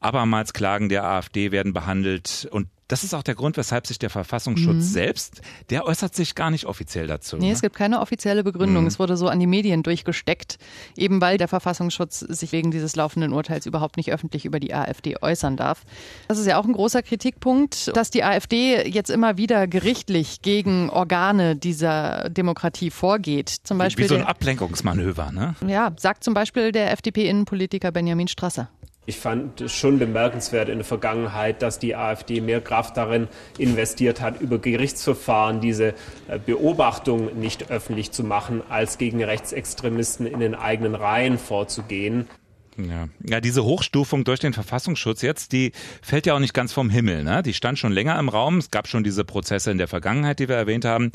Abermals 0.00 0.52
Klagen 0.52 0.88
der 0.88 1.04
AfD 1.04 1.50
werden 1.50 1.72
behandelt 1.72 2.48
und 2.50 2.68
das 2.90 3.04
ist 3.04 3.14
auch 3.14 3.22
der 3.22 3.36
Grund, 3.36 3.56
weshalb 3.56 3.86
sich 3.86 4.00
der 4.00 4.10
Verfassungsschutz 4.10 4.74
mhm. 4.74 4.80
selbst, 4.82 5.42
der 5.70 5.84
äußert 5.84 6.12
sich 6.14 6.34
gar 6.34 6.50
nicht 6.50 6.66
offiziell 6.66 7.06
dazu. 7.06 7.36
Nee, 7.36 7.46
ne? 7.46 7.52
es 7.52 7.62
gibt 7.62 7.76
keine 7.76 8.00
offizielle 8.00 8.42
Begründung. 8.42 8.82
Mhm. 8.82 8.88
Es 8.88 8.98
wurde 8.98 9.16
so 9.16 9.28
an 9.28 9.38
die 9.38 9.46
Medien 9.46 9.84
durchgesteckt, 9.84 10.58
eben 10.96 11.20
weil 11.20 11.38
der 11.38 11.46
Verfassungsschutz 11.46 12.18
sich 12.18 12.50
wegen 12.50 12.72
dieses 12.72 12.96
laufenden 12.96 13.32
Urteils 13.32 13.66
überhaupt 13.66 13.96
nicht 13.96 14.12
öffentlich 14.12 14.44
über 14.44 14.58
die 14.58 14.74
AfD 14.74 15.16
äußern 15.20 15.56
darf. 15.56 15.84
Das 16.26 16.38
ist 16.38 16.46
ja 16.46 16.58
auch 16.58 16.64
ein 16.64 16.72
großer 16.72 17.02
Kritikpunkt, 17.02 17.96
dass 17.96 18.10
die 18.10 18.24
AfD 18.24 18.88
jetzt 18.88 19.10
immer 19.10 19.36
wieder 19.36 19.68
gerichtlich 19.68 20.42
gegen 20.42 20.90
Organe 20.90 21.54
dieser 21.54 22.28
Demokratie 22.28 22.90
vorgeht. 22.90 23.54
Zum 23.62 23.78
Beispiel 23.78 24.06
wie, 24.06 24.10
wie 24.10 24.14
so 24.14 24.20
ein 24.20 24.26
Ablenkungsmanöver, 24.26 25.30
ne? 25.30 25.54
Ja, 25.64 25.92
sagt 25.96 26.24
zum 26.24 26.34
Beispiel 26.34 26.72
der 26.72 26.90
FDP-Innenpolitiker 26.90 27.92
Benjamin 27.92 28.26
Strasser. 28.26 28.68
Ich 29.06 29.18
fand 29.18 29.62
es 29.62 29.72
schon 29.72 29.98
bemerkenswert 29.98 30.68
in 30.68 30.78
der 30.78 30.84
Vergangenheit, 30.84 31.62
dass 31.62 31.78
die 31.78 31.96
AfD 31.96 32.40
mehr 32.40 32.60
Kraft 32.60 32.96
darin 32.96 33.28
investiert 33.58 34.20
hat, 34.20 34.40
über 34.40 34.58
Gerichtsverfahren 34.58 35.60
diese 35.60 35.94
äh, 36.28 36.38
Beobachtung 36.38 37.40
nicht 37.40 37.70
öffentlich 37.70 38.12
zu 38.12 38.24
machen, 38.24 38.62
als 38.68 38.98
gegen 38.98 39.24
Rechtsextremisten 39.24 40.26
in 40.26 40.38
den 40.38 40.54
eigenen 40.54 40.94
Reihen 40.94 41.38
vorzugehen. 41.38 42.28
Ja. 42.76 43.08
ja, 43.26 43.40
diese 43.40 43.64
Hochstufung 43.64 44.24
durch 44.24 44.40
den 44.40 44.52
Verfassungsschutz 44.52 45.22
jetzt, 45.22 45.52
die 45.52 45.72
fällt 46.02 46.26
ja 46.26 46.34
auch 46.34 46.38
nicht 46.38 46.54
ganz 46.54 46.72
vom 46.72 46.90
Himmel. 46.90 47.24
Ne? 47.24 47.42
Die 47.42 47.54
stand 47.54 47.78
schon 47.78 47.92
länger 47.92 48.18
im 48.18 48.28
Raum. 48.28 48.58
Es 48.58 48.70
gab 48.70 48.88
schon 48.88 49.04
diese 49.04 49.24
Prozesse 49.24 49.70
in 49.70 49.78
der 49.78 49.88
Vergangenheit, 49.88 50.38
die 50.38 50.48
wir 50.48 50.56
erwähnt 50.56 50.84
haben. 50.84 51.12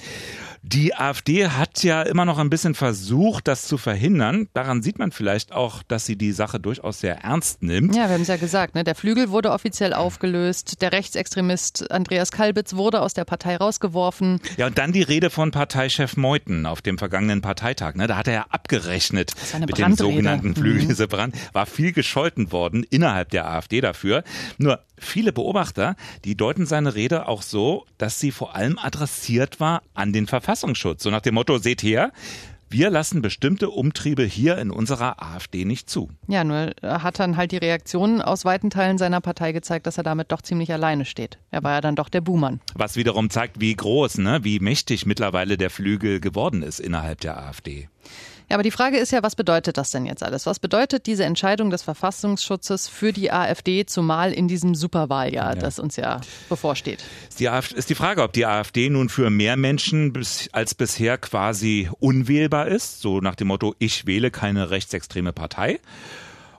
Die 0.64 0.96
AfD 0.96 1.48
hat 1.48 1.84
ja 1.84 2.02
immer 2.02 2.26
noch 2.26 2.40
ein 2.40 2.50
bisschen 2.50 2.74
versucht, 2.74 3.48
das 3.48 3.68
zu 3.68 3.78
verhindern. 3.78 4.48
Daran 4.54 4.82
sieht 4.82 4.98
man 4.98 5.12
vielleicht 5.12 5.52
auch, 5.52 5.84
dass 5.84 6.06
sie 6.06 6.18
die 6.18 6.32
Sache 6.32 6.60
durchaus 6.60 7.00
sehr 7.00 7.20
ernst 7.24 7.62
nimmt. 7.62 7.96
Ja, 7.96 8.08
wir 8.08 8.16
haben 8.16 8.22
es 8.22 8.28
ja 8.28 8.38
gesagt. 8.38 8.74
Ne? 8.74 8.84
Der 8.84 8.96
Flügel 8.96 9.30
wurde 9.30 9.52
offiziell 9.52 9.94
aufgelöst. 9.94 10.82
Der 10.82 10.92
Rechtsextremist 10.92 11.92
Andreas 11.92 12.32
Kalbitz 12.32 12.74
wurde 12.74 13.02
aus 13.02 13.14
der 13.14 13.26
Partei 13.26 13.58
rausgeworfen. 13.58 14.40
Ja, 14.58 14.68
und 14.68 14.78
dann 14.78 14.92
die 14.92 15.04
Rede 15.04 15.30
von 15.30 15.52
Parteichef 15.52 16.18
Meuthen 16.18 16.66
auf 16.66 16.82
dem 16.82 16.98
vergangenen 16.98 17.42
Parteitag. 17.42 17.96
Ne? 17.96 18.08
Da 18.08 18.18
hat 18.18 18.28
er 18.28 18.34
ja 18.34 18.46
abgerechnet 18.50 19.34
mit 19.60 19.78
dem 19.78 19.96
sogenannten 19.96 20.56
Flügel. 20.56 20.84
Mhm. 20.84 20.88
Diese 20.90 21.08
Brand 21.08 21.36
war 21.54 21.66
viel 21.66 21.92
gescholten 21.92 22.52
worden 22.52 22.84
innerhalb 22.90 23.30
der 23.30 23.50
AfD 23.50 23.82
dafür. 23.82 24.24
Nur 24.58 24.80
viele 24.98 25.34
Beobachter, 25.34 25.96
die 26.24 26.36
deuten 26.36 26.66
seine 26.66 26.96
Rede 26.96 27.28
auch 27.28 27.42
so, 27.42 27.86
dass 27.98 28.20
sie 28.20 28.32
vor 28.32 28.56
allem 28.56 28.78
adressiert 28.78 29.60
war 29.60 29.82
an 29.94 30.14
den 30.14 30.28
Verfassungsschutz. 30.28 31.04
So 31.04 31.10
nach 31.10 31.22
dem 31.22 31.36
Motto, 31.36 31.58
seht 31.58 31.84
her, 31.84 32.12
wir 32.70 32.90
lassen 32.90 33.22
bestimmte 33.22 33.70
Umtriebe 33.70 34.24
hier 34.24 34.58
in 34.58 34.72
unserer 34.72 35.22
AfD 35.22 35.66
nicht 35.66 35.90
zu. 35.90 36.10
Ja, 36.28 36.44
nur 36.44 36.72
hat 36.82 37.20
dann 37.20 37.38
halt 37.38 37.52
die 37.52 37.58
Reaktion 37.58 38.22
aus 38.22 38.44
weiten 38.44 38.70
Teilen 38.70 38.98
seiner 38.98 39.22
Partei 39.22 39.52
gezeigt, 39.52 39.88
dass 39.88 39.98
er 39.98 40.04
damit 40.04 40.32
doch 40.32 40.42
ziemlich 40.42 40.74
alleine 40.74 41.06
steht. 41.06 41.38
Er 41.52 41.64
war 41.64 41.74
ja 41.74 41.82
dann 41.82 41.96
doch 41.96 42.10
der 42.10 42.22
Buhmann. 42.22 42.60
Was 42.74 42.96
wiederum 42.96 43.30
zeigt, 43.30 43.62
wie 43.62 43.76
groß, 43.76 44.18
ne, 44.18 44.40
wie 44.44 44.60
mächtig 44.60 45.06
mittlerweile 45.06 45.58
der 45.58 45.70
Flügel 45.70 46.20
geworden 46.20 46.64
ist 46.64 46.80
innerhalb 46.80 47.22
der 47.22 47.38
AfD. 47.38 47.88
Ja, 48.50 48.56
aber 48.56 48.64
die 48.64 48.72
Frage 48.72 48.98
ist 48.98 49.12
ja, 49.12 49.24
was 49.24 49.36
bedeutet 49.36 49.78
das 49.78 49.92
denn 49.92 50.06
jetzt 50.06 50.22
alles? 50.24 50.46
Was 50.46 50.60
bedeutet 50.60 51.08
diese 51.08 51.26
Entscheidung 51.26 51.70
des 51.70 51.84
Verfassungsschutzes 51.84 52.88
für 52.88 53.12
die 53.12 53.32
AfD, 53.32 53.86
zumal 53.86 54.32
in 54.34 54.48
diesem 54.48 54.76
Superwahljahr, 54.76 55.56
ja. 55.56 55.62
das 55.62 55.80
uns 55.80 55.96
ja 55.96 56.22
bevorsteht? 56.50 57.04
Ist 57.28 57.40
die, 57.40 57.50
ist 57.76 57.90
die 57.90 57.96
Frage, 57.96 58.22
ob 58.22 58.34
die 58.34 58.46
AfD 58.46 58.90
nun 58.90 59.10
für 59.10 59.30
mehr 59.30 59.58
Menschen 59.58 60.14
als 60.52 60.76
bisher 60.76 61.18
quasi 61.18 61.90
unwählbar 62.00 62.68
ist, 62.68 63.02
so 63.02 63.20
nach 63.20 63.36
dem 63.36 63.48
Motto, 63.48 63.74
ich 63.80 64.06
wähle 64.06 64.32
keine 64.32 64.70
rechtsextreme 64.70 65.34
Partei 65.34 65.80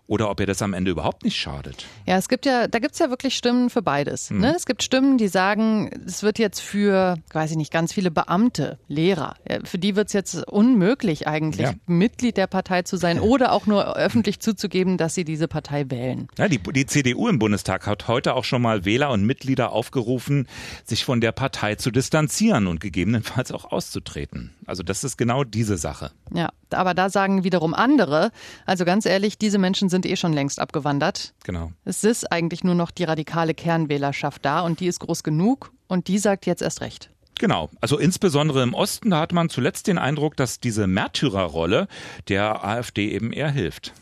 oder 0.07 0.31
ob 0.31 0.41
ihr 0.41 0.47
das 0.47 0.63
am 0.63 0.73
Ende 0.73 0.91
überhaupt 0.91 1.25
nicht 1.25 1.37
schadet. 1.37 1.87
Ja, 2.07 2.17
es 2.17 2.29
gibt 2.29 2.47
ja, 2.47 2.69
da 2.69 2.79
gibt 2.79 2.95
es 2.95 2.99
ja 2.99 3.11
wirklich 3.11 3.37
Stimmen 3.37 3.71
für 3.71 3.83
beides. 3.83 4.31
Mhm. 4.31 4.41
Ne? 4.41 4.55
Es 4.57 4.67
gibt 4.67 4.83
Stimmen, 4.83 5.19
die 5.19 5.29
sagen, 5.29 5.91
es 6.07 6.23
wird 6.23 6.39
jetzt 6.39 6.61
für, 6.61 7.17
weiß 7.33 7.51
ich 7.51 7.57
nicht, 7.57 7.73
ganz 7.73 7.93
viele 7.93 8.11
Beamte, 8.11 8.79
Lehrer, 8.89 9.37
für 9.65 9.79
die 9.79 9.97
wird 9.97 10.09
es 10.09 10.13
jetzt 10.13 10.47
unmöglich 10.49 11.27
eigentlich, 11.27 11.67
ja. 11.67 11.75
Mitglied 11.87 12.37
der 12.37 12.47
Partei 12.47 12.83
zu 12.83 12.97
sein 12.97 13.21
oder 13.21 13.53
auch 13.53 13.67
nur 13.67 13.97
öffentlich 13.97 14.41
zuzugeben, 14.41 14.97
dass 14.99 15.15
sie 15.15 15.25
diese 15.25 15.49
Partei 15.49 15.91
wählen. 15.91 16.29
Ja, 16.39 16.49
die, 16.49 16.59
die 16.59 16.87
CDU 16.87 17.29
im 17.29 17.39
Bundestag 17.39 17.87
hat 17.87 18.09
heute 18.09 18.35
auch 18.35 18.45
schon 18.45 18.63
mal 18.63 18.85
Wähler 18.85 19.11
und 19.11 19.25
Mitglieder 19.25 19.73
aufgerufen, 19.73 20.47
sich 20.85 21.05
von 21.05 21.21
der 21.21 21.33
Partei 21.33 21.75
zu 21.75 21.91
distanzieren 21.91 22.67
und 22.67 22.81
gegebenenfalls 22.81 23.53
auch 23.53 23.65
auszutreten. 23.73 24.55
Also 24.67 24.83
das 24.83 25.05
ist 25.05 25.17
genau 25.17 25.45
diese 25.45 25.77
Sache. 25.77 26.11
Ja, 26.33 26.51
aber 26.71 26.95
da 26.95 27.11
sagen 27.11 27.45
wiederum 27.45 27.75
andere, 27.75 28.31
also 28.65 28.85
ganz 28.85 29.07
ehrlich, 29.07 29.39
diese 29.39 29.59
Menschen 29.59 29.89
sind 29.89 29.96
eh 30.05 30.17
schon 30.17 30.33
längst 30.33 30.61
abgewandert. 30.61 31.33
Genau. 31.45 31.73
Es 31.85 32.05
ist 32.05 32.31
eigentlich 32.31 32.65
nur 32.65 32.75
noch 32.75 32.91
die 32.91 33.05
radikale 33.05 33.55
Kernwählerschaft 33.55 34.45
da 34.45 34.61
und 34.61 34.81
die 34.81 34.89
ist 34.89 35.01
groß 35.01 35.23
genug 35.23 35.73
und 35.87 36.09
die 36.09 36.19
sagt 36.19 36.45
jetzt 36.45 36.61
erst 36.61 36.83
recht. 36.83 37.11
Genau, 37.39 37.69
also 37.81 37.99
insbesondere 37.99 38.63
im 38.63 38.75
Osten, 38.75 39.11
da 39.11 39.21
hat 39.21 39.33
man 39.33 39.49
zuletzt 39.49 39.87
den 39.87 39.99
Eindruck, 39.99 40.37
dass 40.37 40.61
diese 40.61 40.87
Märtyrerrolle 40.87 41.87
der 42.29 42.65
AfD 42.65 43.11
eben 43.11 43.33
eher 43.33 43.51
hilft. 43.51 43.93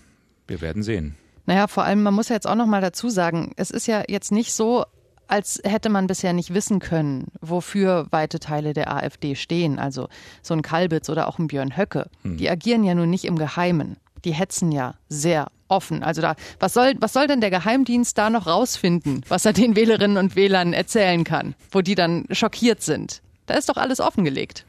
Wir 0.47 0.61
werden 0.61 0.83
sehen. 0.83 1.17
Naja, 1.47 1.67
vor 1.67 1.85
allem, 1.85 2.03
man 2.03 2.15
muss 2.15 2.29
ja 2.29 2.37
jetzt 2.37 2.47
auch 2.47 2.55
noch 2.55 2.67
mal 2.67 2.81
dazu 2.81 3.09
sagen, 3.09 3.53
es 3.57 3.71
ist 3.71 3.87
ja 3.87 4.03
jetzt 4.09 4.33
nicht 4.33 4.55
so, 4.55 4.85
als 5.27 5.61
hätte 5.65 5.89
man 5.89 6.07
bisher 6.07 6.33
nicht 6.33 6.55
wissen 6.55 6.79
können, 6.79 7.29
wofür 7.41 8.07
weite 8.11 8.39
Teile 8.39 8.73
der 8.73 8.93
AfD 8.93 9.35
stehen. 9.35 9.79
Also 9.79 10.09
so 10.43 10.55
ein 10.55 10.63
Kalbitz 10.63 11.09
oder 11.09 11.29
auch 11.29 11.39
ein 11.39 11.49
Björn 11.49 11.77
Höcke. 11.77 12.09
Hm. 12.23 12.37
Die 12.37 12.49
agieren 12.49 12.85
ja 12.85 12.95
nun 12.95 13.11
nicht 13.11 13.25
im 13.25 13.37
Geheimen. 13.37 13.97
Die 14.25 14.33
hetzen 14.33 14.73
ja 14.73 14.95
sehr 15.09 15.49
offen. 15.75 16.03
Also 16.03 16.23
da, 16.23 16.37
was 16.61 16.73
soll, 16.73 16.95
was 17.01 17.13
soll 17.13 17.27
denn 17.27 17.41
der 17.41 17.51
Geheimdienst 17.51 18.17
da 18.17 18.31
noch 18.31 18.47
rausfinden, 18.47 19.23
was 19.29 19.45
er 19.45 19.53
den 19.53 19.77
Wählerinnen 19.77 20.17
und 20.17 20.37
Wählern 20.37 20.73
erzählen 20.73 21.25
kann, 21.25 21.55
wo 21.71 21.81
die 21.81 21.95
dann 21.95 22.25
schockiert 22.31 22.83
sind? 22.83 23.21
Da 23.47 23.55
ist 23.55 23.69
doch 23.69 23.77
alles 23.77 24.01
offengelegt. 24.01 24.65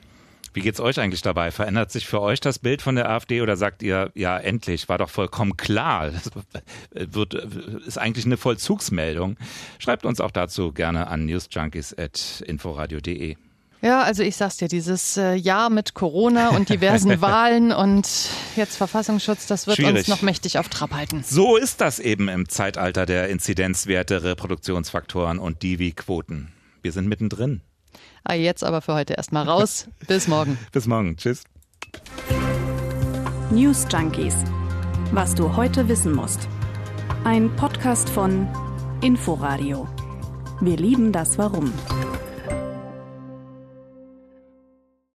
Wie 0.55 0.61
geht's 0.61 0.79
euch 0.79 0.99
eigentlich 1.01 1.21
dabei? 1.21 1.51
Verändert 1.51 1.91
sich 1.91 2.07
für 2.07 2.21
euch 2.21 2.39
das 2.39 2.59
Bild 2.59 2.81
von 2.81 2.95
der 2.95 3.09
AfD 3.09 3.41
oder 3.41 3.57
sagt 3.57 3.83
ihr, 3.83 4.09
ja, 4.15 4.37
endlich, 4.37 4.87
war 4.87 4.97
doch 4.97 5.09
vollkommen 5.09 5.57
klar. 5.57 6.11
Das 6.11 6.31
wird, 6.93 7.33
ist 7.33 7.97
eigentlich 7.97 8.25
eine 8.25 8.37
Vollzugsmeldung. 8.37 9.35
Schreibt 9.79 10.05
uns 10.05 10.21
auch 10.21 10.31
dazu 10.31 10.71
gerne 10.71 11.07
an 11.07 11.25
newsjunkies.inforadio.de. 11.25 13.35
Ja, 13.81 14.01
also 14.01 14.23
ich 14.23 14.35
sag's 14.35 14.57
dir, 14.57 14.67
dieses 14.67 15.17
äh, 15.17 15.35
Jahr 15.35 15.69
mit 15.69 15.93
Corona 15.93 16.49
und 16.49 16.69
diversen 16.69 17.21
Wahlen 17.21 17.71
und 17.71 18.07
jetzt 18.55 18.77
Verfassungsschutz, 18.77 19.45
das 19.47 19.67
wird 19.67 19.77
Schwierig. 19.77 19.97
uns 19.97 20.07
noch 20.07 20.21
mächtig 20.21 20.57
auf 20.57 20.69
Trab 20.69 20.93
halten. 20.93 21.23
So 21.23 21.55
ist 21.55 21.81
das 21.81 21.99
eben 21.99 22.27
im 22.27 22.49
Zeitalter 22.49 23.05
der 23.05 23.29
Inzidenzwerte, 23.29 24.23
Reproduktionsfaktoren 24.23 25.37
und 25.37 25.61
Divi-Quoten. 25.61 26.51
Wir 26.81 26.91
sind 26.91 27.07
mittendrin. 27.07 27.61
Ah, 28.23 28.33
jetzt 28.33 28.63
aber 28.63 28.81
für 28.81 28.95
heute 28.95 29.13
erstmal 29.13 29.47
raus. 29.47 29.87
Bis 30.07 30.27
morgen. 30.27 30.57
Bis 30.71 30.87
morgen. 30.87 31.15
Tschüss. 31.17 31.43
News 33.51 33.85
Junkies. 33.91 34.35
Was 35.11 35.35
du 35.35 35.55
heute 35.55 35.87
wissen 35.87 36.13
musst. 36.13 36.47
Ein 37.23 37.55
Podcast 37.55 38.09
von 38.09 38.47
Inforadio. 39.01 39.87
Wir 40.61 40.77
lieben 40.77 41.11
das 41.11 41.37
Warum. 41.37 41.71